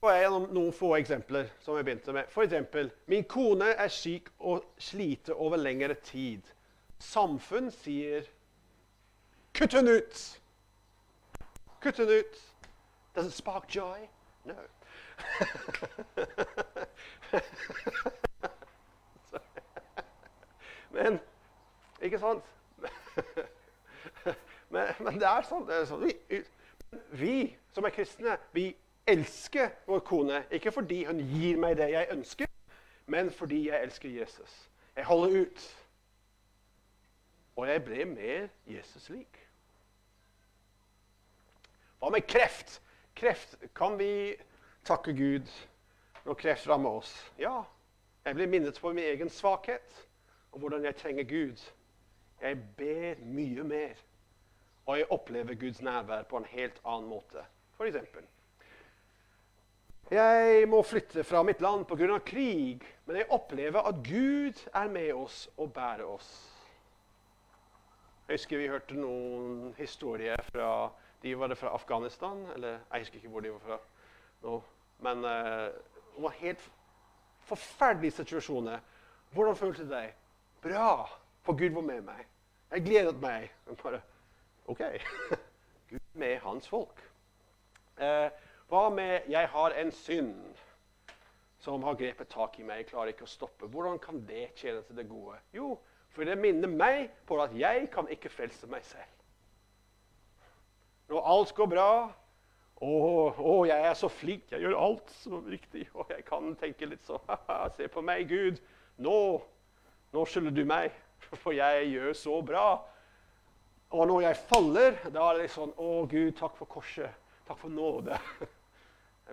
Og 0.03 0.09
jeg 0.11 0.25
gjennom 0.25 0.49
noen 0.51 0.73
få 0.75 0.89
eksempler 0.97 1.45
som 1.63 1.77
jeg 1.79 1.85
begynte 1.87 2.11
med. 2.11 2.27
Eksempel, 2.43 2.89
min 3.07 3.23
kone 3.23 3.69
er 3.71 3.87
syk 3.87 4.27
og 4.39 4.65
sliter 4.75 5.33
over 5.39 5.55
lengre 5.55 5.95
tid. 6.03 6.41
Samfunn 6.99 7.71
sier 7.71 8.27
'kutt 9.53 9.73
henne 9.73 9.91
ut'. 9.91 10.39
Kutt 11.79 11.97
henne 11.97 12.19
ut. 12.19 12.53
Does 13.15 13.27
it 13.27 13.33
spark 13.33 13.75
joy? 13.75 14.09
No. 14.45 14.53
men 20.91 21.19
Ikke 22.01 22.19
sant? 22.19 22.43
men, 24.69 24.87
men, 24.99 25.19
det 25.19 25.27
er 25.27 25.41
sånn. 25.47 25.67
Det 25.67 25.75
er 25.75 25.85
sånn. 25.87 26.03
Vi, 26.03 26.13
vi, 27.11 27.57
som 27.71 27.85
er 27.87 27.89
kristne, 27.95 28.37
vi 28.51 28.75
elsker 29.07 29.69
vår 29.87 29.99
kone. 29.99 30.43
Ikke 30.51 30.71
fordi 30.71 31.03
hun 31.05 31.19
gir 31.19 31.57
meg 31.57 31.77
det 31.77 31.89
jeg 31.91 32.11
ønsker, 32.11 32.47
men 33.05 33.31
fordi 33.31 33.67
jeg 33.69 33.83
elsker 33.83 34.09
Jesus. 34.09 34.69
Jeg 34.95 35.05
holder 35.05 35.41
ut. 35.41 35.67
Og 37.55 37.67
jeg 37.67 37.83
ble 37.85 38.05
mer 38.05 38.47
Jesus 38.67 39.09
lik. 39.09 39.39
Hva 41.99 42.09
med 42.09 42.25
kreft? 42.27 42.81
Kreft 43.15 43.55
kan 43.75 43.99
vi 43.99 44.35
takke 44.85 45.13
Gud 45.13 45.51
når 46.25 46.33
kreft 46.33 46.67
rammer 46.67 46.89
oss. 46.89 47.13
Ja, 47.39 47.61
jeg 48.25 48.35
blir 48.35 48.47
minnet 48.47 48.79
på 48.81 48.91
min 48.93 49.05
egen 49.05 49.29
svakhet 49.29 50.07
og 50.51 50.59
hvordan 50.59 50.85
jeg 50.85 50.95
trenger 50.95 51.23
Gud. 51.23 51.61
Jeg 52.41 52.57
ber 52.77 53.15
mye 53.23 53.63
mer, 53.63 53.93
og 54.85 54.97
jeg 54.97 55.05
opplever 55.09 55.55
Guds 55.55 55.81
nærvær 55.81 56.23
på 56.23 56.37
en 56.37 56.45
helt 56.45 56.81
annen 56.85 57.09
måte. 57.09 57.45
For 57.77 57.85
eksempel. 57.85 58.25
Jeg 60.13 60.67
må 60.69 60.83
flytte 60.85 61.23
fra 61.25 61.39
mitt 61.41 61.61
land 61.63 61.87
pga. 61.89 62.19
krig, 62.19 62.83
men 63.05 63.15
jeg 63.17 63.25
opplever 63.29 63.81
at 63.81 63.95
Gud 64.05 64.59
er 64.73 64.89
med 64.89 65.13
oss 65.13 65.49
og 65.57 65.73
bærer 65.73 66.05
oss. 66.05 66.29
Jeg 68.27 68.37
husker 68.37 68.57
vi 68.57 68.67
hørte 68.67 68.93
noen 68.93 69.73
historier 69.77 70.37
fra 70.51 70.91
de 71.23 71.33
var 71.39 71.47
det 71.47 71.57
fra 71.57 71.73
Afghanistan. 71.73 72.45
Eller 72.55 72.69
jeg 72.91 72.99
husker 72.99 73.15
ikke 73.15 73.29
hvor 73.29 73.39
de 73.39 73.51
var 73.51 73.59
fra. 73.59 73.79
nå. 74.43 74.61
Men 74.99 75.17
uh, 75.17 75.73
det 76.15 76.23
var 76.23 76.29
helt 76.29 76.71
forferdelige 77.39 78.11
situasjoner. 78.11 78.79
Hvordan 79.31 79.55
følte 79.55 79.83
du 79.83 79.89
deg? 79.89 80.13
Bra, 80.61 81.09
for 81.41 81.57
Gud 81.57 81.73
var 81.73 81.81
med 81.81 82.01
meg. 82.01 82.25
Jeg 82.71 82.85
gledet 82.85 83.21
meg. 83.21 83.51
Bare, 83.83 84.01
OK. 84.67 84.81
Gud 85.89 85.99
med 86.13 86.37
hans 86.39 86.69
folk. 86.69 87.01
Uh, 87.97 88.29
hva 88.73 88.89
med 88.89 89.29
'jeg 89.29 89.47
har 89.47 89.71
en 89.77 89.91
synd' 89.91 90.53
som 91.63 91.83
har 91.83 91.95
grepet 91.95 92.27
tak 92.27 92.59
i 92.59 92.63
meg, 92.63 92.81
jeg 92.81 92.89
klarer 92.89 93.13
ikke 93.13 93.23
å 93.23 93.29
stoppe. 93.29 93.69
Hvordan 93.71 93.99
kan 93.99 94.25
det 94.27 94.49
tjene 94.59 94.81
til 94.83 94.97
det 94.99 95.05
gode? 95.07 95.37
Jo, 95.55 95.77
for 96.11 96.27
det 96.27 96.35
minner 96.37 96.67
meg 96.67 97.13
på 97.25 97.37
at 97.39 97.53
jeg 97.55 97.87
kan 97.93 98.09
ikke 98.11 98.31
frelse 98.33 98.67
meg 98.67 98.83
selv. 98.83 99.13
Når 101.07 101.29
alt 101.31 101.53
går 101.55 101.69
bra 101.71 101.93
å, 102.83 102.91
å, 103.31 103.53
jeg 103.69 103.85
er 103.87 103.95
så 103.95 104.09
flink, 104.11 104.51
jeg 104.51 104.65
gjør 104.65 104.75
alt 104.75 105.13
så 105.21 105.39
riktig. 105.47 105.85
Og 105.93 106.11
jeg 106.11 106.25
kan 106.27 106.51
tenke 106.59 106.89
litt 106.89 107.05
så 107.07 107.21
Se 107.77 107.87
på 107.87 108.03
meg, 108.03 108.27
Gud. 108.27 108.59
Nå, 109.03 109.17
nå 110.11 110.25
skylder 110.27 110.55
du 110.57 110.65
meg, 110.67 110.91
for 111.43 111.55
jeg 111.55 111.93
gjør 111.93 112.17
så 112.17 112.41
bra. 112.43 112.65
Og 113.93 114.09
når 114.09 114.27
jeg 114.27 114.41
faller, 114.49 114.99
da 115.13 115.29
er 115.29 115.37
det 115.37 115.45
litt 115.45 115.55
sånn 115.55 115.71
Å, 115.77 115.93
Gud, 116.09 116.33
takk 116.39 116.59
for 116.59 116.67
korset. 116.75 117.15
Takk 117.47 117.59
for 117.61 117.71
nåde. 117.71 118.19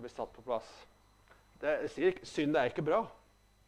Jeg 0.00 0.06
blir 0.06 0.12
satt 0.14 0.30
på 0.32 0.42
plass. 0.46 0.68
Det, 1.60 1.72
sier 1.92 2.14
ikke, 2.14 2.24
Synd 2.24 2.56
er 2.56 2.70
ikke 2.70 2.86
bra. 2.86 3.02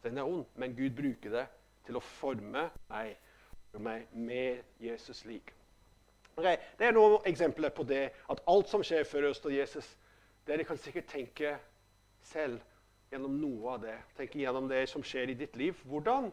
Den 0.01 0.15
er 0.17 0.25
ond. 0.25 0.47
Men 0.57 0.71
Gud 0.73 0.95
bruker 0.97 1.29
det 1.29 1.43
til 1.85 1.99
å 1.99 2.01
forme 2.01 2.63
meg, 2.89 3.11
meg 3.77 4.15
mer 4.17 4.63
Jesus 4.81 5.19
lik. 5.29 5.51
Okay, 6.33 6.57
det 6.79 6.87
er 6.87 6.97
noen 6.97 7.19
eksempler 7.29 7.69
på 7.77 7.85
det 7.85 8.07
at 8.33 8.41
alt 8.49 8.73
som 8.73 8.81
skjer 8.81 9.05
før 9.05 9.29
oss 9.29 9.43
til 9.43 9.53
Jesus, 9.59 9.91
dere 10.49 10.65
kan 10.65 10.81
sikkert 10.81 11.11
tenke 11.13 11.53
selv 12.25 12.57
gjennom 13.13 13.37
noe 13.37 13.77
av 13.77 13.85
det. 13.85 13.99
Tenke 14.17 14.41
gjennom 14.41 14.65
det 14.73 14.87
som 14.89 15.05
skjer 15.05 15.35
i 15.35 15.37
ditt 15.37 15.53
liv. 15.61 15.77
Hvordan 15.85 16.31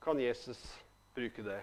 kan 0.00 0.24
Jesus 0.24 0.64
bruke 1.12 1.44
det 1.44 1.60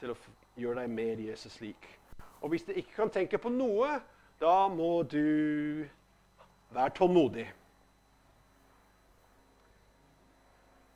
til 0.00 0.16
å 0.16 0.18
gjøre 0.56 0.80
deg 0.80 0.96
mer 0.96 1.26
Jesus 1.28 1.60
lik? 1.60 1.92
Og 2.40 2.54
hvis 2.54 2.64
du 2.64 2.72
ikke 2.72 3.02
kan 3.02 3.12
tenke 3.12 3.36
på 3.36 3.52
noe, 3.52 3.98
da 4.40 4.64
må 4.72 5.02
du 5.04 5.84
være 6.70 6.90
tålmodig. 6.90 7.52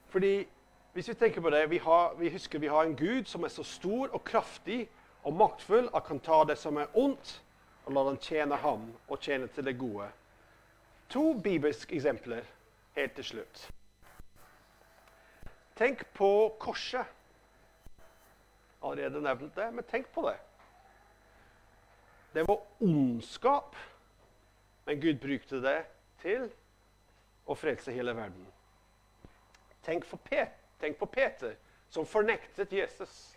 Fordi 0.09 0.47
hvis 0.93 1.09
vi 1.09 1.15
tenker 1.15 1.41
på 1.41 1.51
det, 1.51 1.71
vi, 1.71 1.79
har, 1.79 2.15
vi 2.15 2.31
husker 2.31 2.59
vi 2.59 2.67
har 2.67 2.83
en 2.83 2.97
Gud 2.97 3.25
som 3.25 3.45
er 3.45 3.49
så 3.49 3.65
stor 3.67 4.13
og 4.15 4.25
kraftig 4.25 4.89
og 5.25 5.33
maktfull 5.35 5.89
at 5.95 6.05
kan 6.07 6.21
ta 6.21 6.45
det 6.47 6.59
som 6.59 6.77
er 6.77 6.93
ondt, 6.95 7.41
og 7.85 7.93
la 7.93 8.05
den 8.07 8.19
tjene 8.23 8.57
ham 8.57 8.87
og 9.09 9.21
tjene 9.21 9.49
til 9.53 9.67
det 9.67 9.75
gode. 9.79 10.07
To 11.13 11.35
bibelske 11.35 11.97
eksempler 11.97 12.47
helt 12.97 13.15
til 13.19 13.25
slutt. 13.25 13.65
Tenk 15.77 16.07
på 16.15 16.55
korset. 16.59 17.05
Allerede 18.85 19.23
nevnt 19.23 19.57
det, 19.57 19.67
men 19.75 19.85
tenk 19.91 20.07
på 20.15 20.29
det. 20.29 20.37
Det 22.35 22.47
var 22.49 22.63
ondskap, 22.81 23.77
men 24.85 25.01
Gud 25.01 25.21
brukte 25.21 25.61
det 25.65 25.79
til 26.23 26.49
å 27.47 27.57
frelse 27.57 27.93
hele 27.93 28.15
verden. 28.17 28.47
Tenk, 29.85 30.05
tenk 30.81 30.99
på 30.99 31.07
Peter, 31.07 31.57
som 31.93 32.07
fornektet 32.09 32.73
Jesus. 32.73 33.35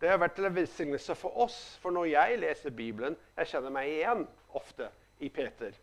Det 0.00 0.10
har 0.10 0.18
vært 0.18 0.38
en 0.38 0.54
velsignelse 0.54 1.14
for 1.14 1.38
oss, 1.44 1.58
for 1.82 1.94
når 1.94 2.10
jeg 2.10 2.40
leser 2.42 2.74
Bibelen, 2.74 3.16
jeg 3.38 3.52
kjenner 3.52 3.72
meg 3.74 3.92
igjen 3.92 4.26
ofte 4.58 4.90
i 5.22 5.30
Peter. 5.32 5.74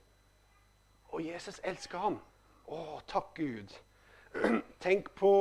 Og 1.12 1.24
Jesus 1.26 1.60
elsker 1.68 2.04
ham. 2.04 2.20
Å, 2.72 3.00
takk 3.08 3.34
Gud. 3.40 3.74
Tenk 4.86 5.10
på 5.18 5.32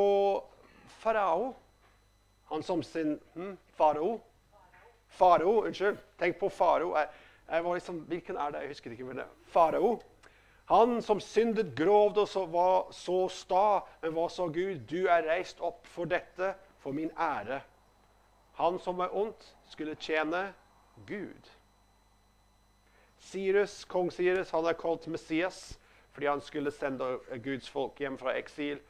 farao. 1.03 1.53
Han 2.51 2.65
som 2.67 2.83
sin 2.83 3.19
hm, 3.35 3.57
farao. 3.79 4.17
Farao, 5.19 5.61
unnskyld. 5.67 5.99
Tenk 6.19 6.39
på 6.41 6.51
farao. 6.51 6.95
Jeg, 7.51 7.65
var 7.65 7.75
liksom, 7.75 7.97
hvilken 7.97 8.37
er 8.37 8.51
det? 8.51 8.61
Jeg 8.61 8.69
husker 8.69 8.91
ikke. 8.91 9.05
men 9.05 9.17
det. 9.17 9.27
Farao. 9.47 10.01
Han 10.71 11.03
som 11.03 11.21
syndet 11.21 11.73
grovt 11.77 12.19
og 12.19 12.29
så 12.29 12.45
var 12.47 12.93
så 12.95 13.25
sta, 13.29 13.81
men 14.03 14.13
hva 14.15 14.29
sa 14.31 14.47
Gud? 14.47 14.85
Du 14.87 15.09
er 15.11 15.27
reist 15.27 15.61
opp 15.61 15.87
for 15.91 16.07
dette, 16.07 16.55
for 16.79 16.95
min 16.95 17.11
ære. 17.19 17.61
Han 18.61 18.79
som 18.79 18.99
var 18.99 19.11
ondt, 19.17 19.57
skulle 19.67 19.97
tjene 19.99 20.53
Gud. 21.07 21.51
Cyrus, 23.21 23.85
Kong 23.85 24.13
Cyrus 24.13 24.51
han 24.51 24.67
er 24.67 24.79
kalt 24.79 25.07
Messias 25.07 25.77
fordi 26.11 26.27
han 26.27 26.41
skulle 26.43 26.73
sende 26.75 27.07
Guds 27.45 27.69
folk 27.71 27.99
hjem 28.01 28.17
fra 28.19 28.33
eksil. 28.39 28.81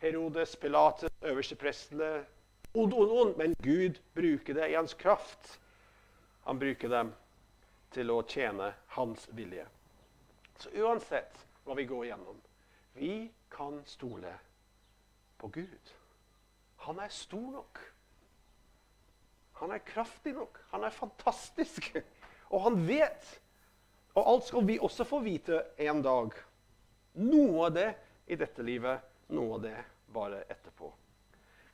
Herodes, 0.00 0.56
Pilates, 0.56 1.12
øversteprestene 1.22 2.24
Ond, 2.74 2.94
ond, 2.94 3.10
ond, 3.10 3.36
men 3.36 3.56
Gud 3.62 3.98
bruker 4.14 4.54
det 4.54 4.68
i 4.70 4.76
hans 4.78 4.94
kraft. 4.94 5.60
Han 6.46 6.58
bruker 6.58 6.88
dem 6.88 7.12
til 7.94 8.10
å 8.12 8.22
tjene 8.28 8.72
hans 8.96 9.26
vilje. 9.36 9.66
Så 10.60 10.72
uansett 10.76 11.46
hva 11.64 11.76
vi 11.78 11.86
går 11.88 12.06
igjennom, 12.08 12.40
vi 12.94 13.14
kan 13.50 13.80
stole 13.86 14.32
på 15.40 15.48
Gud. 15.48 15.94
Han 16.86 17.00
er 17.00 17.12
stor 17.12 17.50
nok. 17.52 17.80
Han 19.60 19.72
er 19.72 19.82
kraftig 19.84 20.34
nok. 20.34 20.58
Han 20.70 20.84
er 20.84 20.94
fantastisk. 20.94 21.90
Og 22.52 22.62
han 22.64 22.80
vet. 22.88 23.26
Og 24.14 24.26
alt 24.26 24.46
skal 24.48 24.66
vi 24.66 24.78
også 24.80 25.04
få 25.04 25.20
vite 25.24 25.62
en 25.78 26.02
dag. 26.02 26.34
Noe 27.20 27.66
av 27.66 27.74
det 27.76 27.90
i 28.30 28.38
dette 28.40 28.64
livet, 28.64 29.04
noe 29.34 29.58
av 29.58 29.62
det 29.64 29.76
bare 30.10 30.42
etterpå. 30.48 30.90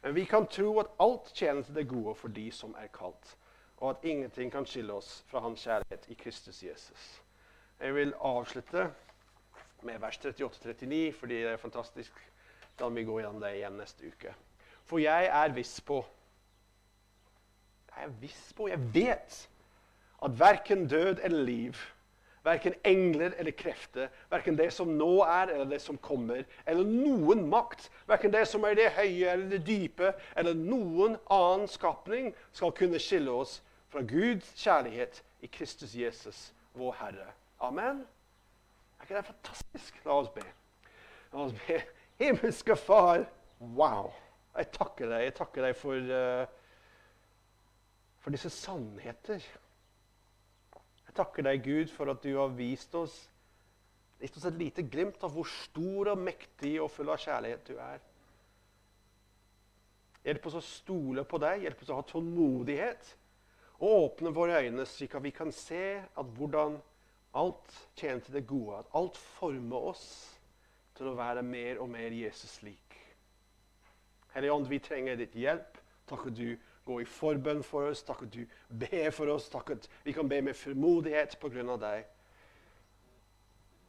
Men 0.03 0.15
vi 0.15 0.25
kan 0.29 0.47
tro 0.47 0.75
at 0.81 0.93
alt 1.03 1.33
tjener 1.35 1.65
til 1.67 1.79
det 1.79 1.89
gode 1.91 2.15
for 2.19 2.33
de 2.33 2.47
som 2.55 2.75
er 2.79 2.91
kalt, 2.95 3.33
og 3.77 3.91
at 3.91 4.05
ingenting 4.05 4.53
kan 4.53 4.67
skille 4.67 4.93
oss 4.93 5.25
fra 5.29 5.41
hans 5.45 5.63
kjærlighet 5.67 6.07
i 6.09 6.15
Kristus 6.15 6.63
Jesus. 6.63 7.23
Jeg 7.81 7.95
vil 7.95 8.15
avslutte 8.21 8.91
med 9.83 9.99
vers 9.99 10.19
38-39, 10.19 11.13
fordi 11.19 11.35
det 11.35 11.51
er 11.53 11.57
fantastisk. 11.57 12.13
Da 12.79 12.89
vi 12.89 13.05
går 13.05 13.21
gjennom 13.21 13.41
det 13.41 13.55
igjen 13.57 13.77
neste 13.81 14.09
uke. 14.09 14.33
For 14.85 15.01
jeg 15.01 15.29
er 15.33 15.53
viss 15.57 15.81
på 15.81 16.05
Jeg 17.97 18.05
er 18.05 18.17
viss 18.21 18.53
på, 18.53 18.67
jeg 18.69 18.95
vet 18.95 19.37
at 20.25 20.41
verken 20.41 20.89
død 20.89 21.23
eller 21.25 21.45
liv 21.45 21.77
Verken 22.47 22.75
engler 22.85 23.33
eller 23.39 23.51
krefter, 23.51 24.09
verken 24.31 24.55
det 24.59 24.69
som 24.73 24.93
nå 24.95 25.25
er 25.25 25.51
eller 25.51 25.67
det 25.67 25.81
som 25.83 25.97
kommer, 25.99 26.45
eller 26.67 26.87
noen 26.87 27.43
makt, 27.51 27.89
verken 28.07 28.31
det 28.31 28.45
som 28.47 28.63
er 28.69 28.77
det 28.79 28.93
høye 28.95 29.33
eller 29.33 29.49
det 29.51 29.65
dype, 29.67 30.13
eller 30.39 30.55
noen 30.55 31.17
annen 31.27 31.67
skapning, 31.67 32.31
skal 32.55 32.71
kunne 32.77 33.01
skille 33.03 33.35
oss 33.35 33.57
fra 33.97 34.03
Guds 34.05 34.49
kjærlighet 34.61 35.23
i 35.41 35.49
Kristus 35.49 35.95
Jesus, 35.97 36.53
vår 36.77 36.97
Herre. 36.99 37.31
Amen. 37.65 38.03
Er 38.99 39.07
ikke 39.07 39.17
det 39.17 39.25
fantastisk? 39.25 40.03
La 40.05 40.19
oss 40.21 40.29
be. 40.35 40.45
La 41.33 41.47
oss 41.47 41.55
be. 41.57 41.79
Himmelske 42.21 42.77
Far, 42.77 43.25
wow. 43.61 44.13
Jeg 44.53 44.69
takker 44.77 45.09
deg. 45.09 45.25
Jeg 45.25 45.37
takker 45.41 45.65
deg 45.65 45.81
for, 45.81 46.13
uh, 46.13 46.45
for 48.21 48.37
disse 48.37 48.53
sannheter 48.53 49.41
Jeg 49.41 51.17
takker 51.17 51.49
deg, 51.49 51.65
Gud, 51.65 51.89
for 51.89 52.13
at 52.13 52.21
du 52.21 52.35
har 52.37 52.53
vist 52.53 52.93
oss, 53.01 53.19
vist 54.21 54.37
oss 54.37 54.45
et 54.53 54.61
lite 54.61 54.85
glimt 54.85 55.25
av 55.25 55.33
hvor 55.33 55.49
stor 55.49 56.13
og 56.13 56.21
mektig 56.21 56.77
og 56.85 56.93
full 56.93 57.17
av 57.17 57.23
kjærlighet 57.25 57.69
du 57.73 57.79
er. 57.81 58.03
Hjelp 60.27 60.51
oss 60.51 60.61
å 60.61 60.69
stole 60.75 61.25
på 61.25 61.41
deg, 61.41 61.65
hjelp 61.65 61.81
oss 61.81 61.95
å 61.95 62.03
ha 62.03 62.13
tålmodighet. 62.13 63.17
Og 63.79 64.05
åpne 64.05 64.33
våre 64.33 64.63
øyne, 64.65 64.87
slik 64.89 65.15
at 65.15 65.25
vi 65.25 65.31
kan 65.37 65.53
se 65.53 66.01
at 66.01 66.37
hvordan 66.39 66.79
alt 67.37 67.89
tjener 67.97 68.21
til 68.21 68.35
det 68.35 68.47
gode. 68.47 68.79
At 68.79 68.87
alt 68.95 69.17
former 69.17 69.91
oss 69.93 70.07
til 70.97 71.11
å 71.11 71.17
være 71.19 71.43
mer 71.45 71.83
og 71.85 71.91
mer 71.93 72.15
Jesus 72.15 72.63
lik. 72.65 72.97
Hellige 74.33 74.53
Ånd, 74.53 74.69
vi 74.69 74.81
trenger 74.81 75.17
ditt 75.21 75.37
hjelp. 75.37 75.79
Takk 76.09 76.27
at 76.31 76.37
du 76.37 76.57
går 76.87 77.03
i 77.03 77.09
forbønn 77.09 77.63
for 77.67 77.91
oss. 77.91 78.05
Takk 78.07 78.27
at 78.27 78.33
du 78.33 78.43
ber 78.69 79.11
for 79.13 79.33
oss. 79.33 79.49
Takk 79.53 79.75
at 79.77 79.89
vi 80.05 80.15
kan 80.17 80.29
be 80.29 80.41
med 80.43 80.57
frimodighet 80.57 81.37
av 81.45 81.81
deg. 81.81 82.05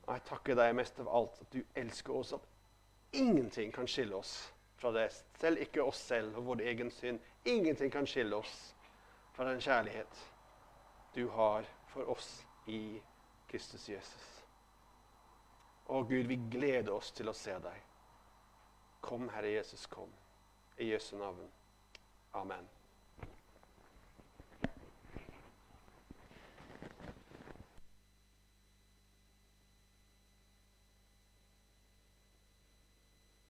Jeg 0.08 0.24
takker 0.24 0.56
deg 0.56 0.76
mest 0.76 1.00
av 1.04 1.10
alt 1.12 1.42
at 1.42 1.52
du 1.52 1.64
elsker 1.76 2.16
oss, 2.16 2.32
at 2.34 2.44
ingenting 3.12 3.74
kan 3.76 3.88
skille 3.88 4.16
oss 4.16 4.54
fra 4.80 4.92
det. 4.96 5.10
Selv 5.40 5.60
ikke 5.60 5.84
oss 5.84 6.00
selv 6.00 6.38
og 6.38 6.46
vår 6.46 6.64
egen 6.72 6.92
synd. 6.92 7.20
Ingenting 7.44 7.92
kan 7.92 8.08
skille 8.08 8.40
oss 8.40 8.74
fra 9.38 9.46
den 9.46 9.62
kjærlighet 9.62 10.32
du 11.16 11.28
har 11.30 11.66
for 11.88 12.10
oss 12.10 12.46
i 12.66 13.02
Kristus 13.48 13.90
Jesus. 13.90 14.30
Å 15.86 16.02
Gud, 16.10 16.26
vi 16.26 16.40
gleder 16.50 16.90
oss 16.96 17.12
til 17.14 17.30
å 17.30 17.36
se 17.38 17.54
deg. 17.62 17.84
Kom, 19.06 19.30
Herre 19.30 19.54
Jesus, 19.54 19.86
kom. 19.94 20.10
I 20.82 20.90
Jesu 20.90 21.14
navn. 21.22 21.46
Amen. 22.34 22.66